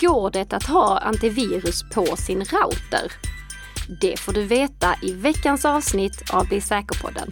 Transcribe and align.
Går 0.00 0.30
det 0.30 0.52
att 0.52 0.66
ha 0.66 0.98
antivirus 0.98 1.82
på 1.94 2.16
sin 2.16 2.38
router? 2.38 3.12
Det 4.00 4.20
får 4.20 4.32
du 4.32 4.42
veta 4.42 4.94
i 5.02 5.12
veckans 5.12 5.64
avsnitt 5.64 6.22
av 6.32 6.48
Bli 6.48 6.60
säker-podden. 6.60 7.30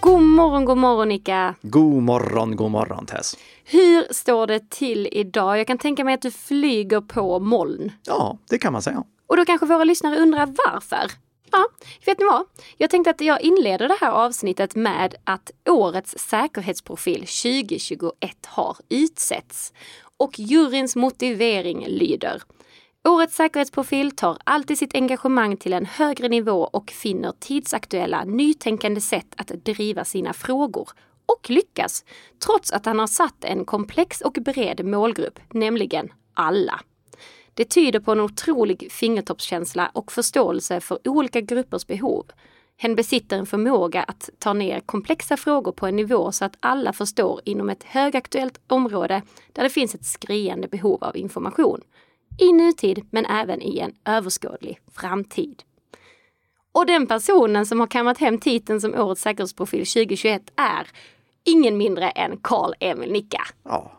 God 0.00 0.22
morgon, 0.22 0.64
god 0.64 0.78
morgon 0.78 1.08
Nika! 1.08 1.54
God 1.62 2.02
morgon, 2.02 2.56
god 2.56 2.70
morgon 2.70 3.06
Tess! 3.06 3.36
Hur 3.64 4.12
står 4.12 4.46
det 4.46 4.70
till 4.70 5.08
idag? 5.12 5.58
Jag 5.58 5.66
kan 5.66 5.78
tänka 5.78 6.04
mig 6.04 6.14
att 6.14 6.22
du 6.22 6.30
flyger 6.30 7.00
på 7.00 7.38
moln. 7.38 7.92
Ja, 8.06 8.38
det 8.50 8.58
kan 8.58 8.72
man 8.72 8.82
säga. 8.82 9.04
Och 9.30 9.36
då 9.36 9.44
kanske 9.44 9.66
våra 9.66 9.84
lyssnare 9.84 10.16
undrar 10.16 10.46
varför? 10.46 11.10
Ja, 11.52 11.68
vet 12.06 12.18
ni 12.18 12.24
vad? 12.24 12.44
Jag 12.76 12.90
tänkte 12.90 13.10
att 13.10 13.20
jag 13.20 13.40
inleder 13.40 13.88
det 13.88 13.96
här 14.00 14.10
avsnittet 14.10 14.74
med 14.74 15.14
att 15.24 15.50
årets 15.68 16.18
säkerhetsprofil 16.18 17.20
2021 17.20 18.12
har 18.46 18.76
utsetts. 18.88 19.72
Och 20.16 20.38
juryns 20.38 20.96
motivering 20.96 21.86
lyder 21.88 22.42
Årets 23.08 23.36
säkerhetsprofil 23.36 24.10
tar 24.10 24.38
alltid 24.44 24.78
sitt 24.78 24.94
engagemang 24.94 25.56
till 25.56 25.72
en 25.72 25.86
högre 25.86 26.28
nivå 26.28 26.60
och 26.72 26.90
finner 26.90 27.32
tidsaktuella, 27.40 28.24
nytänkande 28.24 29.00
sätt 29.00 29.34
att 29.36 29.48
driva 29.48 30.04
sina 30.04 30.32
frågor. 30.32 30.88
Och 31.26 31.50
lyckas, 31.50 32.04
trots 32.46 32.72
att 32.72 32.86
han 32.86 32.98
har 32.98 33.06
satt 33.06 33.44
en 33.44 33.64
komplex 33.64 34.20
och 34.20 34.32
bred 34.32 34.84
målgrupp, 34.84 35.38
nämligen 35.52 36.08
alla. 36.34 36.80
Det 37.54 37.64
tyder 37.64 38.00
på 38.00 38.12
en 38.12 38.20
otrolig 38.20 38.92
fingertoppskänsla 38.92 39.90
och 39.94 40.12
förståelse 40.12 40.80
för 40.80 41.08
olika 41.08 41.40
gruppers 41.40 41.86
behov. 41.86 42.26
Hen 42.76 42.94
besitter 42.94 43.38
en 43.38 43.46
förmåga 43.46 44.02
att 44.02 44.30
ta 44.38 44.52
ner 44.52 44.80
komplexa 44.80 45.36
frågor 45.36 45.72
på 45.72 45.86
en 45.86 45.96
nivå 45.96 46.32
så 46.32 46.44
att 46.44 46.56
alla 46.60 46.92
förstår 46.92 47.40
inom 47.44 47.70
ett 47.70 47.84
högaktuellt 47.84 48.60
område 48.66 49.22
där 49.52 49.62
det 49.62 49.70
finns 49.70 49.94
ett 49.94 50.04
skriande 50.04 50.68
behov 50.68 51.04
av 51.04 51.16
information. 51.16 51.80
I 52.38 52.52
nutid 52.52 53.06
men 53.10 53.26
även 53.26 53.62
i 53.62 53.78
en 53.78 53.92
överskådlig 54.04 54.80
framtid. 54.92 55.62
Och 56.72 56.86
den 56.86 57.06
personen 57.06 57.66
som 57.66 57.80
har 57.80 57.86
kammat 57.86 58.18
hem 58.18 58.38
titeln 58.38 58.80
som 58.80 58.94
Årets 58.94 59.22
säkerhetsprofil 59.22 59.86
2021 59.86 60.42
är 60.56 60.86
ingen 61.44 61.76
mindre 61.76 62.10
än 62.10 62.36
Carl-Emil 62.36 63.12
Nicka. 63.12 63.42
Ja, 63.64 63.92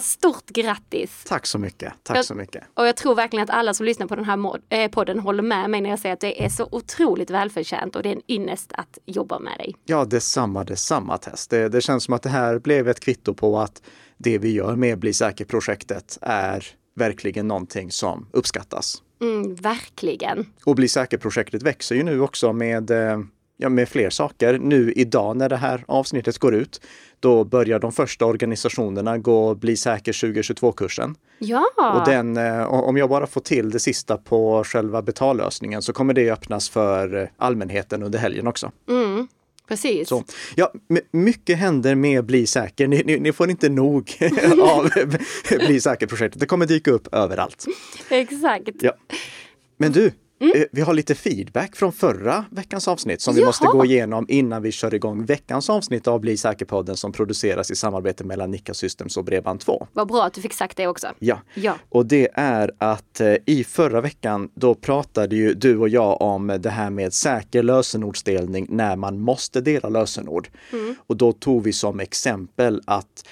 Stort 0.00 0.46
grattis! 0.50 1.24
tack 1.26 1.46
så 1.46 1.58
mycket. 1.58 1.92
Tack 2.02 2.16
Jag- 2.16 2.24
så 2.24 2.34
mycket. 2.34 2.64
Och 2.74 2.86
jag 2.86 2.96
tror 2.96 3.14
verkligen 3.14 3.44
att 3.44 3.50
alla 3.50 3.74
som 3.74 3.86
lyssnar 3.86 4.06
på 4.06 4.16
den 4.16 4.24
här 4.24 4.60
eh, 4.68 4.90
podden 4.90 5.18
håller 5.18 5.42
med 5.42 5.70
mig 5.70 5.80
när 5.80 5.90
jag 5.90 5.98
säger 5.98 6.12
att 6.12 6.20
det 6.20 6.44
är 6.44 6.48
så 6.48 6.68
otroligt 6.72 7.30
välförtjänt 7.30 7.96
och 7.96 8.02
det 8.02 8.08
är 8.08 8.12
en 8.16 8.30
ynnest 8.30 8.72
att 8.72 8.98
jobba 9.06 9.38
med 9.38 9.58
dig. 9.58 9.74
Ja, 9.84 10.04
detsamma, 10.04 10.64
detsamma 10.64 11.18
Tess. 11.18 11.48
Det, 11.48 11.68
det 11.68 11.80
känns 11.80 12.04
som 12.04 12.14
att 12.14 12.22
det 12.22 12.28
här 12.28 12.58
blev 12.58 12.88
ett 12.88 13.00
kvitto 13.00 13.34
på 13.34 13.58
att 13.58 13.82
det 14.18 14.38
vi 14.38 14.52
gör 14.52 14.76
med 14.76 14.98
Bli 14.98 15.12
säker-projektet 15.12 16.18
är 16.20 16.66
verkligen 16.94 17.48
någonting 17.48 17.90
som 17.90 18.28
uppskattas. 18.32 19.02
Mm, 19.20 19.54
verkligen. 19.54 20.46
Och 20.64 20.74
Bli 20.76 20.88
säker-projektet 20.88 21.62
växer 21.62 21.94
ju 21.94 22.02
nu 22.02 22.20
också 22.20 22.52
med, 22.52 22.90
eh, 22.90 23.20
ja, 23.56 23.68
med 23.68 23.88
fler 23.88 24.10
saker. 24.10 24.58
Nu 24.58 24.92
idag 24.96 25.36
när 25.36 25.48
det 25.48 25.56
här 25.56 25.84
avsnittet 25.88 26.38
går 26.38 26.54
ut, 26.54 26.80
då 27.20 27.44
börjar 27.44 27.78
de 27.78 27.92
första 27.92 28.26
organisationerna 28.26 29.18
gå 29.18 29.54
Bli 29.54 29.76
säker 29.76 30.12
2022-kursen. 30.12 31.14
Ja, 31.38 31.64
Och 32.00 32.10
den, 32.10 32.36
eh, 32.36 32.66
om 32.72 32.96
jag 32.96 33.08
bara 33.08 33.26
får 33.26 33.40
till 33.40 33.70
det 33.70 33.78
sista 33.78 34.16
på 34.16 34.64
själva 34.64 35.02
betallösningen 35.02 35.82
så 35.82 35.92
kommer 35.92 36.14
det 36.14 36.30
öppnas 36.30 36.68
för 36.68 37.22
eh, 37.22 37.28
allmänheten 37.36 38.02
under 38.02 38.18
helgen 38.18 38.46
också. 38.46 38.72
mm, 38.88 39.28
precis. 39.68 40.08
Så, 40.08 40.24
ja, 40.54 40.72
my- 40.88 41.00
mycket 41.10 41.58
händer 41.58 41.94
med 41.94 42.24
Bli 42.24 42.46
säker. 42.46 42.88
Ni, 42.88 43.02
ni, 43.06 43.18
ni 43.18 43.32
får 43.32 43.50
inte 43.50 43.68
nog 43.68 44.12
av 44.62 44.90
Bli 45.66 45.80
säker-projektet. 45.80 46.40
Det 46.40 46.46
kommer 46.46 46.66
dyka 46.66 46.90
upp 46.90 47.14
överallt. 47.14 47.64
Exakt. 48.10 48.68
Ja. 48.80 48.92
Men 49.78 49.92
du, 49.92 50.12
eh, 50.40 50.62
vi 50.72 50.80
har 50.80 50.94
lite 50.94 51.14
feedback 51.14 51.76
från 51.76 51.92
förra 51.92 52.44
veckans 52.50 52.88
avsnitt 52.88 53.20
som 53.20 53.34
vi 53.34 53.40
Jaha. 53.40 53.48
måste 53.48 53.66
gå 53.66 53.84
igenom 53.84 54.26
innan 54.28 54.62
vi 54.62 54.72
kör 54.72 54.94
igång 54.94 55.24
veckans 55.24 55.70
avsnitt 55.70 56.06
av 56.08 56.20
Bli 56.20 56.36
säker-podden 56.36 56.96
som 56.96 57.12
produceras 57.12 57.70
i 57.70 57.76
samarbete 57.76 58.24
mellan 58.24 58.50
Nika 58.50 58.74
Systems 58.74 59.16
och 59.16 59.24
Bredband2. 59.24 59.86
Vad 59.92 60.08
bra 60.08 60.24
att 60.24 60.34
du 60.34 60.40
fick 60.40 60.52
sagt 60.54 60.76
det 60.76 60.86
också. 60.86 61.06
Ja, 61.18 61.38
Ja. 61.54 61.74
och 61.88 62.06
det 62.06 62.28
är 62.34 62.70
att 62.78 63.20
eh, 63.20 63.34
i 63.46 63.64
förra 63.64 64.00
veckan 64.00 64.48
då 64.54 64.74
pratade 64.74 65.36
ju 65.36 65.54
du 65.54 65.78
och 65.78 65.88
jag 65.88 66.20
om 66.22 66.56
det 66.60 66.70
här 66.70 66.90
med 66.90 67.12
säker 67.14 67.62
lösenordsdelning 67.62 68.66
när 68.70 68.96
man 68.96 69.20
måste 69.20 69.60
dela 69.60 69.88
lösenord. 69.88 70.48
Och 71.06 71.16
då 71.16 71.32
tog 71.32 71.62
vi 71.62 71.72
som 71.72 72.00
exempel 72.00 72.82
att 72.86 73.24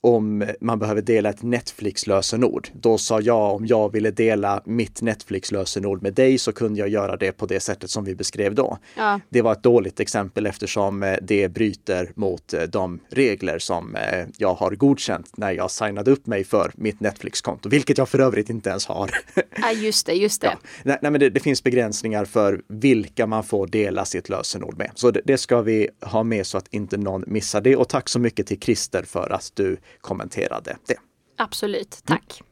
om 0.00 0.44
man 0.60 0.78
behöver 0.78 1.02
dela 1.02 1.28
ett 1.28 1.42
Netflix-lösenord. 1.42 2.68
Då 2.72 2.98
sa 2.98 3.20
jag 3.20 3.54
om 3.54 3.66
jag 3.66 3.92
ville 3.92 4.10
dela 4.10 4.62
mitt 4.64 5.02
Netflix-lösenord 5.02 6.02
med 6.02 6.14
dig 6.14 6.38
så 6.38 6.52
kunde 6.52 6.80
jag 6.80 6.88
göra 6.88 7.16
det 7.16 7.32
på 7.32 7.46
det 7.46 7.60
sättet 7.60 7.90
som 7.90 8.04
vi 8.04 8.14
beskrev 8.14 8.54
då. 8.54 8.78
Ja. 8.96 9.20
Det 9.28 9.42
var 9.42 9.52
ett 9.52 9.62
dåligt 9.62 10.00
exempel 10.00 10.46
eftersom 10.46 11.02
eh, 11.02 11.16
det 11.22 11.48
bryter 11.48 12.12
mot 12.14 12.54
eh, 12.54 12.62
de 12.62 13.00
regler 13.10 13.58
som 13.58 13.96
eh, 13.96 14.26
jag 14.36 14.54
har 14.54 14.70
godkänt 14.70 15.36
när 15.36 15.52
jag 15.52 15.70
signade 15.70 16.10
upp 16.10 16.26
mig 16.26 16.44
för 16.44 16.72
mitt 16.74 17.00
Netflix-konto, 17.00 17.68
vilket 17.68 17.98
jag 17.98 18.08
för 18.08 18.18
övrigt 18.18 18.50
inte 18.50 18.70
ens 18.70 18.86
har. 18.86 19.10
ja, 19.62 19.72
just 19.72 20.06
det, 20.06 20.12
just 20.12 20.40
det. 20.40 20.46
Ja. 20.46 20.68
Nej, 20.82 20.98
nej, 21.02 21.10
men 21.10 21.20
det, 21.20 21.30
det 21.30 21.40
finns 21.40 21.62
begränsningar 21.62 22.24
för 22.24 22.60
vilka 22.68 23.26
man 23.26 23.44
får 23.44 23.66
dela 23.66 24.04
sitt 24.04 24.28
lösenord 24.28 24.78
med. 24.78 24.90
Så 24.94 25.10
det, 25.10 25.20
det 25.24 25.38
ska 25.38 25.62
vi 25.62 25.88
ha 26.00 26.22
med 26.22 26.46
så 26.46 26.58
att 26.58 26.66
inte 26.70 26.96
någon 26.96 27.24
missar 27.26 27.60
det. 27.60 27.76
Och 27.76 27.88
tack 27.88 28.08
så 28.08 28.18
mycket 28.18 28.46
till 28.46 28.60
Christer 28.60 29.02
för 29.02 29.32
att 29.32 29.52
du 29.54 29.76
kommenterade 30.00 30.76
det. 30.86 30.96
Absolut, 31.36 31.98
tack. 32.04 32.42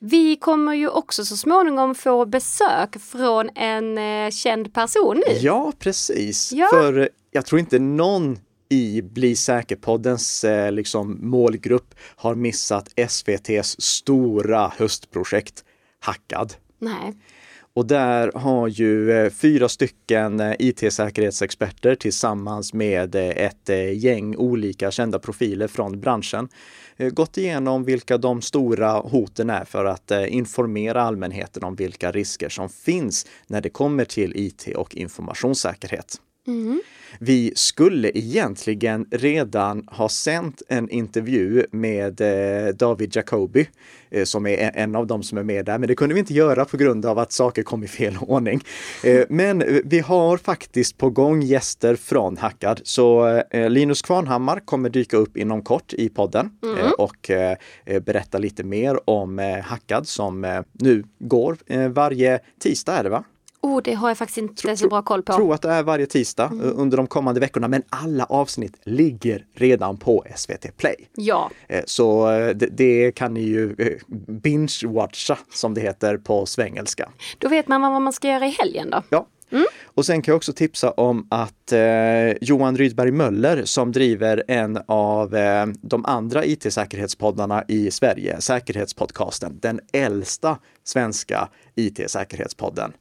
Vi 0.00 0.36
kommer 0.36 0.74
ju 0.74 0.88
också 0.88 1.24
så 1.24 1.36
småningom 1.36 1.94
få 1.94 2.26
besök 2.26 3.00
från 3.00 3.50
en 3.54 3.98
eh, 3.98 4.30
känd 4.30 4.74
person 4.74 5.22
nu. 5.26 5.36
Ja, 5.40 5.72
precis. 5.78 6.52
Ja. 6.52 6.68
För 6.72 6.98
eh, 6.98 7.06
jag 7.30 7.46
tror 7.46 7.58
inte 7.58 7.78
någon 7.78 8.38
i 8.68 9.02
Bli 9.02 9.36
säker-poddens 9.36 10.44
eh, 10.44 10.72
liksom, 10.72 11.18
målgrupp 11.20 11.94
har 12.16 12.34
missat 12.34 12.88
SVTs 12.96 13.80
stora 13.80 14.72
höstprojekt 14.76 15.64
Hackad. 16.00 16.54
Nej. 16.78 17.14
Och 17.76 17.86
där 17.86 18.32
har 18.34 18.68
ju 18.68 19.12
eh, 19.12 19.30
fyra 19.30 19.68
stycken 19.68 20.40
eh, 20.40 20.54
IT-säkerhetsexperter 20.58 21.94
tillsammans 21.94 22.72
med 22.72 23.14
eh, 23.14 23.28
ett 23.28 23.68
gäng 23.94 24.36
olika 24.36 24.90
kända 24.90 25.18
profiler 25.18 25.68
från 25.68 26.00
branschen 26.00 26.48
gått 27.12 27.38
igenom 27.38 27.84
vilka 27.84 28.18
de 28.18 28.42
stora 28.42 28.90
hoten 28.92 29.50
är 29.50 29.64
för 29.64 29.84
att 29.84 30.10
informera 30.28 31.02
allmänheten 31.02 31.64
om 31.64 31.74
vilka 31.74 32.12
risker 32.12 32.48
som 32.48 32.68
finns 32.68 33.26
när 33.46 33.60
det 33.60 33.70
kommer 33.70 34.04
till 34.04 34.32
IT 34.36 34.68
och 34.76 34.96
informationssäkerhet. 34.96 36.20
Vi 37.18 37.52
skulle 37.54 38.10
egentligen 38.18 39.06
redan 39.10 39.88
ha 39.90 40.08
sänt 40.08 40.62
en 40.68 40.90
intervju 40.90 41.66
med 41.70 42.20
eh, 42.20 42.74
David 42.74 43.16
Jacobi, 43.16 43.68
eh, 44.10 44.24
som 44.24 44.46
är 44.46 44.70
en 44.74 44.96
av 44.96 45.06
dem 45.06 45.22
som 45.22 45.38
är 45.38 45.42
med 45.42 45.64
där, 45.64 45.78
men 45.78 45.88
det 45.88 45.94
kunde 45.94 46.14
vi 46.14 46.20
inte 46.20 46.34
göra 46.34 46.64
på 46.64 46.76
grund 46.76 47.06
av 47.06 47.18
att 47.18 47.32
saker 47.32 47.62
kom 47.62 47.84
i 47.84 47.88
fel 47.88 48.16
ordning. 48.20 48.60
Eh, 49.04 49.24
men 49.28 49.82
vi 49.84 50.00
har 50.00 50.36
faktiskt 50.36 50.98
på 50.98 51.10
gång 51.10 51.42
gäster 51.42 51.96
från 51.96 52.36
Hackad, 52.36 52.80
så 52.84 53.42
Linus 53.52 54.02
Kvarnhammar 54.02 54.60
kommer 54.60 54.88
dyka 54.88 55.16
upp 55.16 55.36
inom 55.36 55.62
kort 55.62 55.92
i 55.92 56.08
podden 56.08 56.50
eh, 56.78 56.90
och 56.90 57.30
berätta 58.02 58.38
lite 58.38 58.64
mer 58.64 59.10
om 59.10 59.38
Hackad 59.64 60.08
som 60.08 60.64
nu 60.72 61.04
går 61.18 61.56
varje 61.88 62.40
tisdag 62.60 62.92
är 62.98 63.04
det 63.04 63.10
va? 63.10 63.24
Oh, 63.64 63.80
det 63.84 63.94
har 63.94 64.08
jag 64.08 64.18
faktiskt 64.18 64.38
inte 64.38 64.76
så 64.76 64.88
bra 64.88 65.02
koll 65.02 65.22
på. 65.22 65.32
tror 65.32 65.54
att 65.54 65.62
det 65.62 65.70
är 65.70 65.82
varje 65.82 66.06
tisdag 66.06 66.44
eh, 66.44 66.70
under 66.74 66.96
de 66.96 67.06
kommande 67.06 67.40
veckorna, 67.40 67.68
men 67.68 67.82
alla 67.88 68.24
avsnitt 68.24 68.76
ligger 68.84 69.46
redan 69.54 69.96
på 69.96 70.24
SVT 70.36 70.76
Play. 70.76 70.96
Ja, 71.14 71.50
Eh, 71.68 71.82
Så 71.86 72.30
eh, 72.32 72.48
det, 72.56 72.66
det 72.66 73.12
kan 73.12 73.34
ni 73.34 73.40
ju 73.40 73.76
binge-watcha 74.42 75.36
som 75.52 75.74
det 75.74 75.80
heter 75.80 76.16
på 76.16 76.46
svengelska. 76.46 77.08
då 77.38 77.48
vet 77.48 77.68
man 77.68 77.82
vad 77.82 78.02
man 78.02 78.12
ska 78.12 78.28
göra 78.28 78.46
i 78.46 78.50
helgen 78.50 78.90
då. 78.90 79.02
Ja. 79.08 79.26
Och 79.84 80.06
sen 80.06 80.22
kan 80.22 80.32
jag 80.32 80.36
också 80.36 80.52
tipsa 80.52 80.90
om 80.90 81.26
att 81.30 81.72
eh, 81.72 82.32
Johan 82.40 82.76
Rydberg 82.76 83.10
Möller 83.10 83.64
som 83.64 83.92
driver 83.92 84.44
en 84.48 84.78
av 84.86 85.34
eh, 85.34 85.66
de 85.82 86.04
andra 86.04 86.44
IT-säkerhetspoddarna 86.44 87.64
i 87.68 87.90
Sverige, 87.90 88.40
Säkerhetspodcasten, 88.40 89.58
den 89.62 89.80
äldsta 89.92 90.58
svenska 90.84 91.48
IT-säkerhetspodden. 91.74 92.92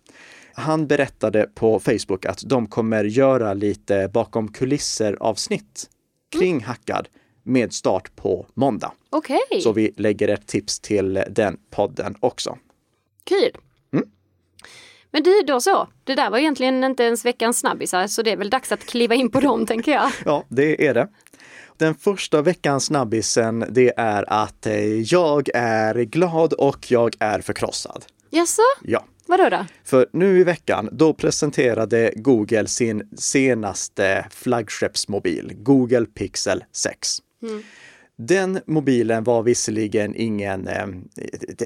Han 0.56 0.88
berättade 0.88 1.50
på 1.56 1.80
Facebook 1.80 2.26
att 2.26 2.42
de 2.46 2.68
kommer 2.68 3.04
göra 3.04 3.54
lite 3.54 4.10
bakom 4.14 4.48
kulisser 4.52 5.18
avsnitt 5.20 5.90
kring 6.40 6.64
Hackad 6.64 7.08
med 7.44 7.74
start 7.74 8.16
på 8.16 8.46
måndag. 8.54 8.92
Okej, 9.10 9.62
Så 9.64 9.72
vi 9.72 9.94
lägger 9.98 10.28
ett 10.28 10.48
tips 10.48 10.80
till 10.80 11.24
den 11.30 11.58
podden 11.72 12.16
också. 12.20 12.58
kul. 13.24 13.52
Mm. 13.94 14.06
Men 15.12 15.24
du, 15.24 15.42
då 15.48 15.62
så. 15.62 15.88
Det 16.04 16.16
där 16.16 16.30
var 16.30 16.38
egentligen 16.38 16.84
inte 16.84 17.04
ens 17.04 17.26
veckans 17.26 17.60
snabbisar, 17.60 18.08
så 18.08 18.22
det 18.22 18.32
är 18.32 18.38
väl 18.38 18.50
dags 18.50 18.72
att 18.72 18.86
kliva 18.86 19.16
in 19.16 19.30
på 19.32 19.40
dem, 19.40 19.66
tänker 19.68 19.92
jag. 19.92 20.12
Ja, 20.26 20.44
det 20.50 20.88
är 20.88 20.94
det. 20.94 21.08
Den 21.78 21.96
första 21.96 22.42
veckans 22.42 22.86
snabbisen, 22.86 23.66
det 23.70 23.94
är 23.98 24.26
att 24.34 24.66
eh, 24.66 25.02
jag 25.02 25.50
är 25.54 25.96
glad 25.96 26.54
och 26.54 26.92
jag 26.92 27.16
är 27.20 27.42
förkrossad. 27.42 28.06
Jaså? 28.30 28.62
Ja. 28.82 29.06
Vadå 29.38 29.50
då? 29.50 29.66
För 29.84 30.08
nu 30.14 30.40
i 30.40 30.44
veckan, 30.44 30.90
då 30.92 31.14
presenterade 31.14 32.14
Google 32.16 32.68
sin 32.68 33.10
senaste 33.18 34.26
flaggskeppsmobil, 34.32 35.54
Google 35.56 36.06
Pixel 36.06 36.64
6. 36.72 37.10
Mm. 37.44 37.64
Den 38.28 38.60
mobilen 38.66 39.24
var 39.24 39.44
visserligen 39.44 40.16
ingen, 40.16 40.68
eh, 40.68 40.88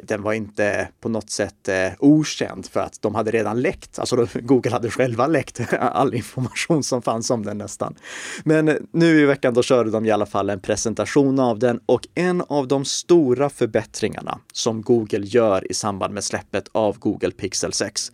den 0.03 0.21
var 0.21 0.33
inte 0.33 0.89
på 0.99 1.09
något 1.09 1.29
sätt 1.29 1.67
eh, 1.67 1.91
okänd 1.99 2.65
för 2.65 2.79
att 2.79 3.01
de 3.01 3.15
hade 3.15 3.31
redan 3.31 3.61
läckt, 3.61 3.99
alltså 3.99 4.27
Google 4.33 4.71
hade 4.71 4.89
själva 4.89 5.27
läckt 5.27 5.73
all 5.79 6.13
information 6.13 6.83
som 6.83 7.01
fanns 7.01 7.29
om 7.29 7.43
den 7.43 7.57
nästan. 7.57 7.95
Men 8.43 8.87
nu 8.91 9.19
i 9.21 9.25
veckan 9.25 9.53
då 9.53 9.63
körde 9.63 9.91
de 9.91 10.05
i 10.05 10.11
alla 10.11 10.25
fall 10.25 10.49
en 10.49 10.59
presentation 10.59 11.39
av 11.39 11.59
den 11.59 11.79
och 11.85 12.07
en 12.15 12.41
av 12.41 12.67
de 12.67 12.85
stora 12.85 13.49
förbättringarna 13.49 14.39
som 14.53 14.81
Google 14.81 15.25
gör 15.25 15.71
i 15.71 15.73
samband 15.73 16.13
med 16.13 16.23
släppet 16.23 16.67
av 16.71 16.99
Google 16.99 17.31
Pixel 17.31 17.73
6, 17.73 18.11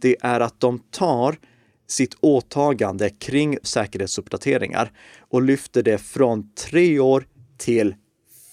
det 0.00 0.16
är 0.20 0.40
att 0.40 0.60
de 0.60 0.78
tar 0.78 1.36
sitt 1.88 2.16
åtagande 2.20 3.10
kring 3.10 3.58
säkerhetsuppdateringar 3.62 4.92
och 5.20 5.42
lyfter 5.42 5.82
det 5.82 5.98
från 5.98 6.52
tre 6.54 6.98
år 6.98 7.24
till 7.58 7.94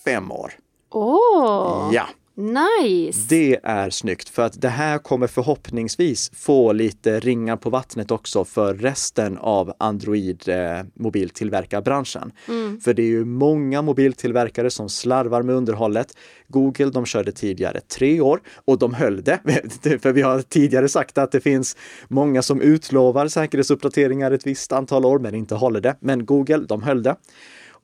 fem 0.05 0.31
år. 0.31 0.53
Åh! 0.91 1.91
Ja. 1.93 2.07
Nice! 2.39 3.25
Det 3.29 3.59
är 3.63 3.89
snyggt 3.89 4.29
för 4.29 4.45
att 4.45 4.61
det 4.61 4.69
här 4.69 4.97
kommer 4.97 5.27
förhoppningsvis 5.27 6.31
få 6.33 6.71
lite 6.71 7.19
ringar 7.19 7.55
på 7.55 7.69
vattnet 7.69 8.11
också 8.11 8.45
för 8.45 8.73
resten 8.73 9.37
av 9.37 9.73
Android 9.79 10.49
eh, 10.49 10.83
mobiltillverkarbranschen. 10.93 12.31
Mm. 12.47 12.81
För 12.81 12.93
det 12.93 13.01
är 13.01 13.07
ju 13.07 13.25
många 13.25 13.81
mobiltillverkare 13.81 14.69
som 14.69 14.89
slarvar 14.89 15.41
med 15.41 15.55
underhållet. 15.55 16.17
Google, 16.47 16.89
de 16.89 17.05
körde 17.05 17.31
tidigare 17.31 17.81
tre 17.81 18.21
år 18.21 18.41
och 18.65 18.79
de 18.79 18.93
höll 18.93 19.23
det. 19.23 19.39
för 20.01 20.11
vi 20.11 20.21
har 20.21 20.41
tidigare 20.41 20.89
sagt 20.89 21.17
att 21.17 21.31
det 21.31 21.41
finns 21.41 21.77
många 22.07 22.41
som 22.41 22.61
utlovar 22.61 23.27
säkerhetsuppdateringar 23.27 24.31
ett 24.31 24.47
visst 24.47 24.71
antal 24.71 25.05
år 25.05 25.19
men 25.19 25.35
inte 25.35 25.55
håller 25.55 25.81
det. 25.81 25.95
Men 25.99 26.25
Google, 26.25 26.65
de 26.67 26.83
höll 26.83 27.03
det. 27.03 27.15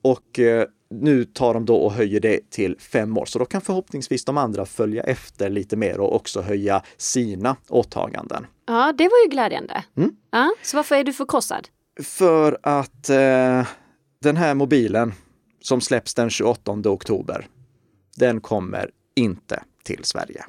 Och 0.02 0.38
eh, 0.38 0.64
nu 0.90 1.24
tar 1.24 1.54
de 1.54 1.64
då 1.64 1.76
och 1.76 1.92
höjer 1.92 2.20
det 2.20 2.50
till 2.50 2.76
fem 2.78 3.18
år, 3.18 3.24
så 3.24 3.38
då 3.38 3.44
kan 3.44 3.60
förhoppningsvis 3.60 4.24
de 4.24 4.36
andra 4.38 4.66
följa 4.66 5.02
efter 5.02 5.50
lite 5.50 5.76
mer 5.76 6.00
och 6.00 6.14
också 6.14 6.40
höja 6.40 6.82
sina 6.96 7.56
åtaganden. 7.68 8.46
Ja, 8.66 8.92
det 8.98 9.04
var 9.04 9.24
ju 9.24 9.30
glädjande. 9.30 9.84
Mm. 9.96 10.16
Ja, 10.30 10.54
så 10.62 10.76
varför 10.76 10.94
är 10.94 11.04
du 11.04 11.12
förkrossad? 11.12 11.68
För 12.02 12.58
att 12.62 13.08
eh, 13.10 13.66
den 14.22 14.36
här 14.36 14.54
mobilen 14.54 15.12
som 15.60 15.80
släpps 15.80 16.14
den 16.14 16.30
28 16.30 16.72
oktober, 16.72 17.46
den 18.16 18.40
kommer 18.40 18.90
inte 19.14 19.62
till 19.82 20.04
Sverige. 20.04 20.44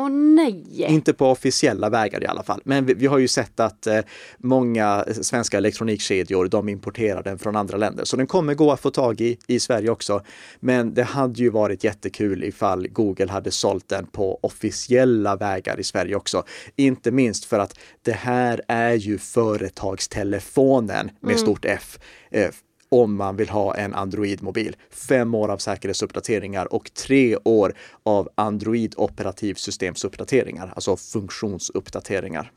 Åh 0.00 0.10
nej! 0.10 0.84
Inte 0.88 1.12
på 1.12 1.26
officiella 1.26 1.90
vägar 1.90 2.22
i 2.22 2.26
alla 2.26 2.42
fall. 2.42 2.60
Men 2.64 2.86
vi, 2.86 2.94
vi 2.94 3.06
har 3.06 3.18
ju 3.18 3.28
sett 3.28 3.60
att 3.60 3.86
eh, 3.86 4.00
många 4.38 5.04
svenska 5.22 5.56
elektronikkedjor, 5.56 6.48
de 6.48 6.68
importerar 6.68 7.22
den 7.22 7.38
från 7.38 7.56
andra 7.56 7.76
länder. 7.76 8.04
Så 8.04 8.16
den 8.16 8.26
kommer 8.26 8.54
gå 8.54 8.72
att 8.72 8.80
få 8.80 8.90
tag 8.90 9.20
i 9.20 9.38
i 9.46 9.60
Sverige 9.60 9.90
också. 9.90 10.22
Men 10.60 10.94
det 10.94 11.02
hade 11.02 11.42
ju 11.42 11.50
varit 11.50 11.84
jättekul 11.84 12.44
ifall 12.44 12.88
Google 12.88 13.30
hade 13.30 13.50
sålt 13.50 13.88
den 13.88 14.06
på 14.06 14.38
officiella 14.42 15.36
vägar 15.36 15.80
i 15.80 15.84
Sverige 15.84 16.14
också. 16.16 16.44
Inte 16.76 17.10
minst 17.10 17.44
för 17.44 17.58
att 17.58 17.78
det 18.02 18.12
här 18.12 18.62
är 18.68 18.94
ju 18.94 19.18
företagstelefonen 19.18 21.10
med 21.20 21.30
mm. 21.30 21.38
stort 21.38 21.64
F. 21.64 21.98
Eh, 22.30 22.50
om 22.90 23.16
man 23.16 23.36
vill 23.36 23.48
ha 23.48 23.74
en 23.74 23.94
Android-mobil. 23.94 24.76
Fem 24.90 25.34
år 25.34 25.48
av 25.48 25.58
säkerhetsuppdateringar 25.58 26.72
och 26.72 26.94
tre 26.94 27.36
år 27.44 27.74
av 28.02 28.28
Android 28.34 28.94
operativsystemsuppdateringar, 28.96 30.72
alltså 30.74 30.96
funktionsuppdateringar. 30.96 32.52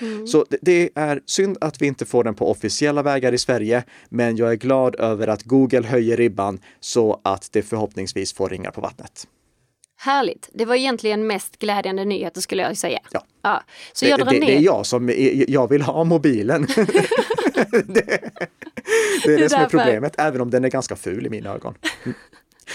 Mm. 0.00 0.26
Så 0.26 0.46
det 0.62 0.90
är 0.94 1.20
synd 1.26 1.58
att 1.60 1.82
vi 1.82 1.86
inte 1.86 2.04
får 2.04 2.24
den 2.24 2.34
på 2.34 2.50
officiella 2.50 3.02
vägar 3.02 3.32
i 3.32 3.38
Sverige, 3.38 3.84
men 4.08 4.36
jag 4.36 4.50
är 4.50 4.56
glad 4.56 4.94
över 4.94 5.28
att 5.28 5.42
Google 5.42 5.86
höjer 5.86 6.16
ribban 6.16 6.58
så 6.80 7.20
att 7.24 7.48
det 7.52 7.62
förhoppningsvis 7.62 8.32
får 8.32 8.48
ringar 8.48 8.70
på 8.70 8.80
vattnet. 8.80 9.26
Härligt. 10.04 10.48
Det 10.52 10.64
var 10.64 10.74
egentligen 10.74 11.26
mest 11.26 11.58
glädjande 11.58 12.04
nyheter 12.04 12.40
skulle 12.40 12.62
jag 12.62 12.76
säga. 12.76 12.98
Ja. 13.10 13.26
ja. 13.42 13.62
Så 13.92 14.06
jag 14.06 14.18
det, 14.18 14.24
det, 14.24 14.38
det, 14.38 14.56
är 14.56 14.60
jag 14.60 14.86
som 14.86 15.12
jag 15.48 15.68
vill 15.68 15.82
ha 15.82 16.04
mobilen. 16.04 16.62
det, 16.74 17.82
det 17.86 18.00
är 18.00 18.38
det, 19.24 19.36
det 19.36 19.48
som 19.48 19.60
är 19.60 19.68
problemet, 19.68 20.14
även 20.18 20.40
om 20.40 20.50
den 20.50 20.64
är 20.64 20.68
ganska 20.68 20.96
ful 20.96 21.26
i 21.26 21.30
mina 21.30 21.54
ögon. 21.54 21.74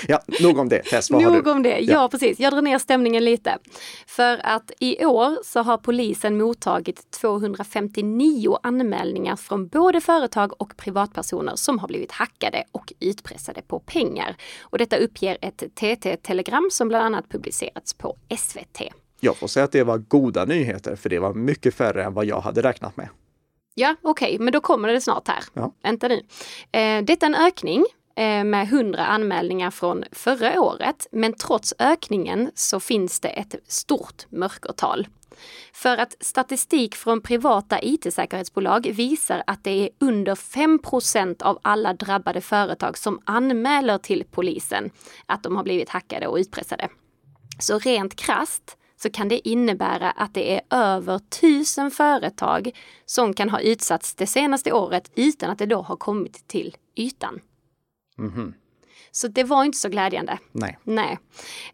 Ja, 0.08 0.20
nog 0.40 0.58
om 0.58 0.70
det. 0.70 0.84
Tess, 0.84 1.12
vad 1.12 1.22
nog 1.22 1.32
har 1.32 1.42
du? 1.42 1.52
om 1.52 1.64
det. 1.64 1.80
Ja, 1.80 1.94
ja, 1.94 2.10
precis. 2.10 2.40
Jag 2.40 2.54
drar 2.54 2.62
ner 2.62 2.78
stämningen 2.78 3.24
lite. 3.24 3.58
För 4.08 4.42
att 4.44 4.72
i 4.80 5.06
år 5.06 5.38
så 5.44 5.60
har 5.62 5.78
polisen 5.78 6.38
mottagit 6.38 7.12
259 7.12 8.58
anmälningar 8.64 9.36
från 9.36 9.68
både 9.68 10.02
företag 10.02 10.62
och 10.62 10.78
privatpersoner 10.78 11.56
som 11.56 11.80
har 11.80 11.88
blivit 11.88 12.12
hackade 12.12 12.64
och 12.72 12.94
utpressade 13.00 13.62
på 13.62 13.80
pengar. 13.80 14.36
Och 14.62 14.78
detta 14.78 14.98
uppger 14.98 15.38
ett 15.42 15.64
TT-telegram 15.76 16.70
som 16.72 16.88
bland 16.88 17.06
annat 17.06 17.30
publicerats 17.30 17.94
på 17.94 18.18
SVT. 18.38 18.82
Jag 19.20 19.38
får 19.38 19.48
säga 19.48 19.64
att 19.64 19.72
det 19.72 19.84
var 19.84 19.98
goda 19.98 20.46
nyheter, 20.46 20.96
för 20.96 21.10
det 21.10 21.20
var 21.20 21.34
mycket 21.34 21.76
färre 21.76 22.04
än 22.04 22.14
vad 22.14 22.26
jag 22.26 22.42
hade 22.42 22.62
räknat 22.62 22.98
med. 22.98 23.10
Ja, 23.76 23.96
okej, 24.02 24.28
okay, 24.36 24.40
men 24.40 24.54
då 24.54 24.62
kommer 24.62 24.88
det 24.88 25.02
snart 25.02 25.28
här. 25.28 25.44
Ja. 25.54 25.74
Vänta 25.84 26.08
nu. 26.08 26.22
Eh, 26.72 27.04
detta 27.04 27.26
är 27.26 27.30
en 27.30 27.36
ökning 27.36 27.86
Eh, 28.16 28.44
med 28.44 28.68
100 28.68 29.06
anmälningar 29.06 29.72
från 29.72 30.04
förra 30.12 30.62
året, 30.62 31.08
men 31.12 31.34
trots 31.34 31.74
ökningen 31.80 32.52
så 32.56 32.80
finns 32.80 33.20
det 33.20 33.30
ett 33.30 33.56
stort 33.68 34.26
mörkertal. 34.30 35.08
För 35.74 35.98
att 35.98 36.16
statistik 36.20 36.96
från 36.96 37.22
privata 37.22 37.82
IT-säkerhetsbolag 37.82 38.92
visar 38.94 39.44
att 39.48 39.64
det 39.64 39.72
är 39.72 39.90
under 40.00 40.36
5% 40.36 41.42
av 41.42 41.60
alla 41.62 41.94
drabbade 41.94 42.42
företag 42.42 42.98
som 42.98 43.22
anmäler 43.26 43.98
till 43.98 44.24
polisen 44.32 44.90
att 45.26 45.44
de 45.44 45.56
har 45.56 45.64
blivit 45.64 45.90
hackade 45.90 46.28
och 46.28 46.38
utpressade. 46.38 46.90
Så 47.60 47.80
rent 47.80 48.16
krast 48.16 48.78
så 49.02 49.10
kan 49.10 49.28
det 49.28 49.50
innebära 49.50 50.12
att 50.12 50.34
det 50.34 50.56
är 50.56 50.62
över 50.70 51.20
tusen 51.20 51.92
företag 51.92 52.72
som 53.06 53.34
kan 53.34 53.50
ha 53.50 53.60
utsatts 53.60 54.16
det 54.16 54.28
senaste 54.28 54.72
året 54.72 55.12
utan 55.16 55.50
att 55.50 55.58
det 55.58 55.66
då 55.66 55.82
har 55.82 55.96
kommit 55.96 56.48
till 56.48 56.76
ytan. 56.96 57.40
Mm. 58.20 58.54
Så 59.12 59.28
det 59.28 59.44
var 59.44 59.64
inte 59.64 59.78
så 59.78 59.90
glädjande. 59.90 60.38
Nej. 60.52 60.78
Nej. 60.84 61.20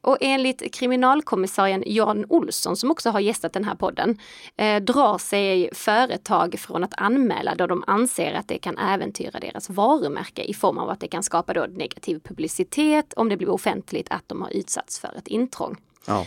Och 0.02 0.18
enligt 0.22 0.74
kriminalkommissarien 0.74 1.84
Jan 1.86 2.26
Olsson, 2.30 2.78
som 2.78 2.92
också 2.92 3.10
har 3.10 3.20
gästat 3.20 3.54
den 3.54 3.64
här 3.64 3.76
podden, 3.76 4.20
eh, 4.58 4.84
drar 4.84 5.18
sig 5.18 5.70
företag 5.74 6.56
från 6.60 6.84
att 6.84 6.94
anmäla 6.98 7.56
då 7.56 7.68
de 7.68 7.84
anser 7.88 8.34
att 8.34 8.48
det 8.48 8.58
kan 8.58 8.78
äventyra 8.78 9.40
deras 9.40 9.70
varumärke 9.70 10.44
i 10.44 10.54
form 10.54 10.78
av 10.78 10.90
att 10.90 11.00
det 11.00 11.08
kan 11.08 11.24
skapa 11.24 11.54
då 11.54 11.66
negativ 11.70 12.20
publicitet 12.20 13.14
om 13.14 13.30
det 13.30 13.38
blir 13.38 13.50
offentligt 13.50 14.08
att 14.10 14.24
de 14.28 14.42
har 14.42 14.50
utsatts 14.50 15.00
för 15.00 15.14
ett 15.18 15.28
intrång. 15.28 15.78
Ja. 16.08 16.26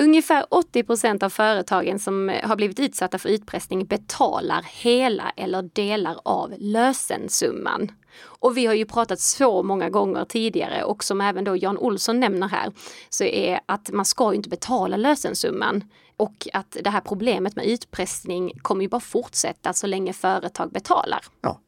Ungefär 0.00 0.46
80 0.50 0.82
procent 0.82 1.22
av 1.22 1.30
företagen 1.30 1.98
som 1.98 2.28
eh, 2.28 2.48
har 2.48 2.56
blivit 2.56 2.80
utsatta 2.80 3.18
för 3.18 3.28
utpressning 3.28 3.86
betalar 3.86 4.66
hela 4.68 5.32
eller 5.36 5.62
delar 5.62 6.20
av 6.22 6.54
lösensumman. 6.58 7.92
Och 8.20 8.56
vi 8.56 8.66
har 8.66 8.74
ju 8.74 8.84
pratat 8.84 9.20
så 9.20 9.62
många 9.62 9.90
gånger 9.90 10.24
tidigare 10.24 10.84
och 10.84 11.04
som 11.04 11.20
även 11.20 11.44
då 11.44 11.56
Jan 11.56 11.78
Olsson 11.78 12.20
nämner 12.20 12.48
här, 12.48 12.72
så 13.08 13.24
är 13.24 13.60
att 13.66 13.90
man 13.90 14.04
ska 14.04 14.34
inte 14.34 14.48
betala 14.48 14.96
lösensumman. 14.96 15.84
Och 16.16 16.48
att 16.52 16.76
det 16.84 16.90
här 16.90 17.00
problemet 17.00 17.56
med 17.56 17.66
utpressning 17.66 18.52
kommer 18.62 18.82
ju 18.82 18.88
bara 18.88 19.00
fortsätta 19.00 19.72
så 19.72 19.86
länge 19.86 20.12
företag 20.12 20.72
betalar. 20.72 21.20
Ja. 21.40 21.60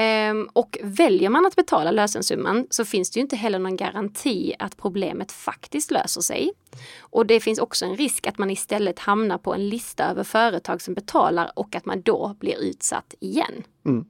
Um, 0.00 0.48
och 0.52 0.78
väljer 0.82 1.30
man 1.30 1.46
att 1.46 1.56
betala 1.56 1.90
lösensumman 1.90 2.66
så 2.70 2.84
finns 2.84 3.10
det 3.10 3.18
ju 3.18 3.22
inte 3.22 3.36
heller 3.36 3.58
någon 3.58 3.76
garanti 3.76 4.54
att 4.58 4.76
problemet 4.76 5.32
faktiskt 5.32 5.90
löser 5.90 6.20
sig. 6.20 6.52
Och 7.00 7.26
det 7.26 7.40
finns 7.40 7.58
också 7.58 7.84
en 7.84 7.96
risk 7.96 8.26
att 8.26 8.38
man 8.38 8.50
istället 8.50 8.98
hamnar 8.98 9.38
på 9.38 9.54
en 9.54 9.68
lista 9.68 10.10
över 10.10 10.24
företag 10.24 10.82
som 10.82 10.94
betalar 10.94 11.52
och 11.56 11.76
att 11.76 11.84
man 11.84 12.02
då 12.02 12.36
blir 12.40 12.62
utsatt 12.62 13.14
igen. 13.20 13.62
Mm. 13.86 14.04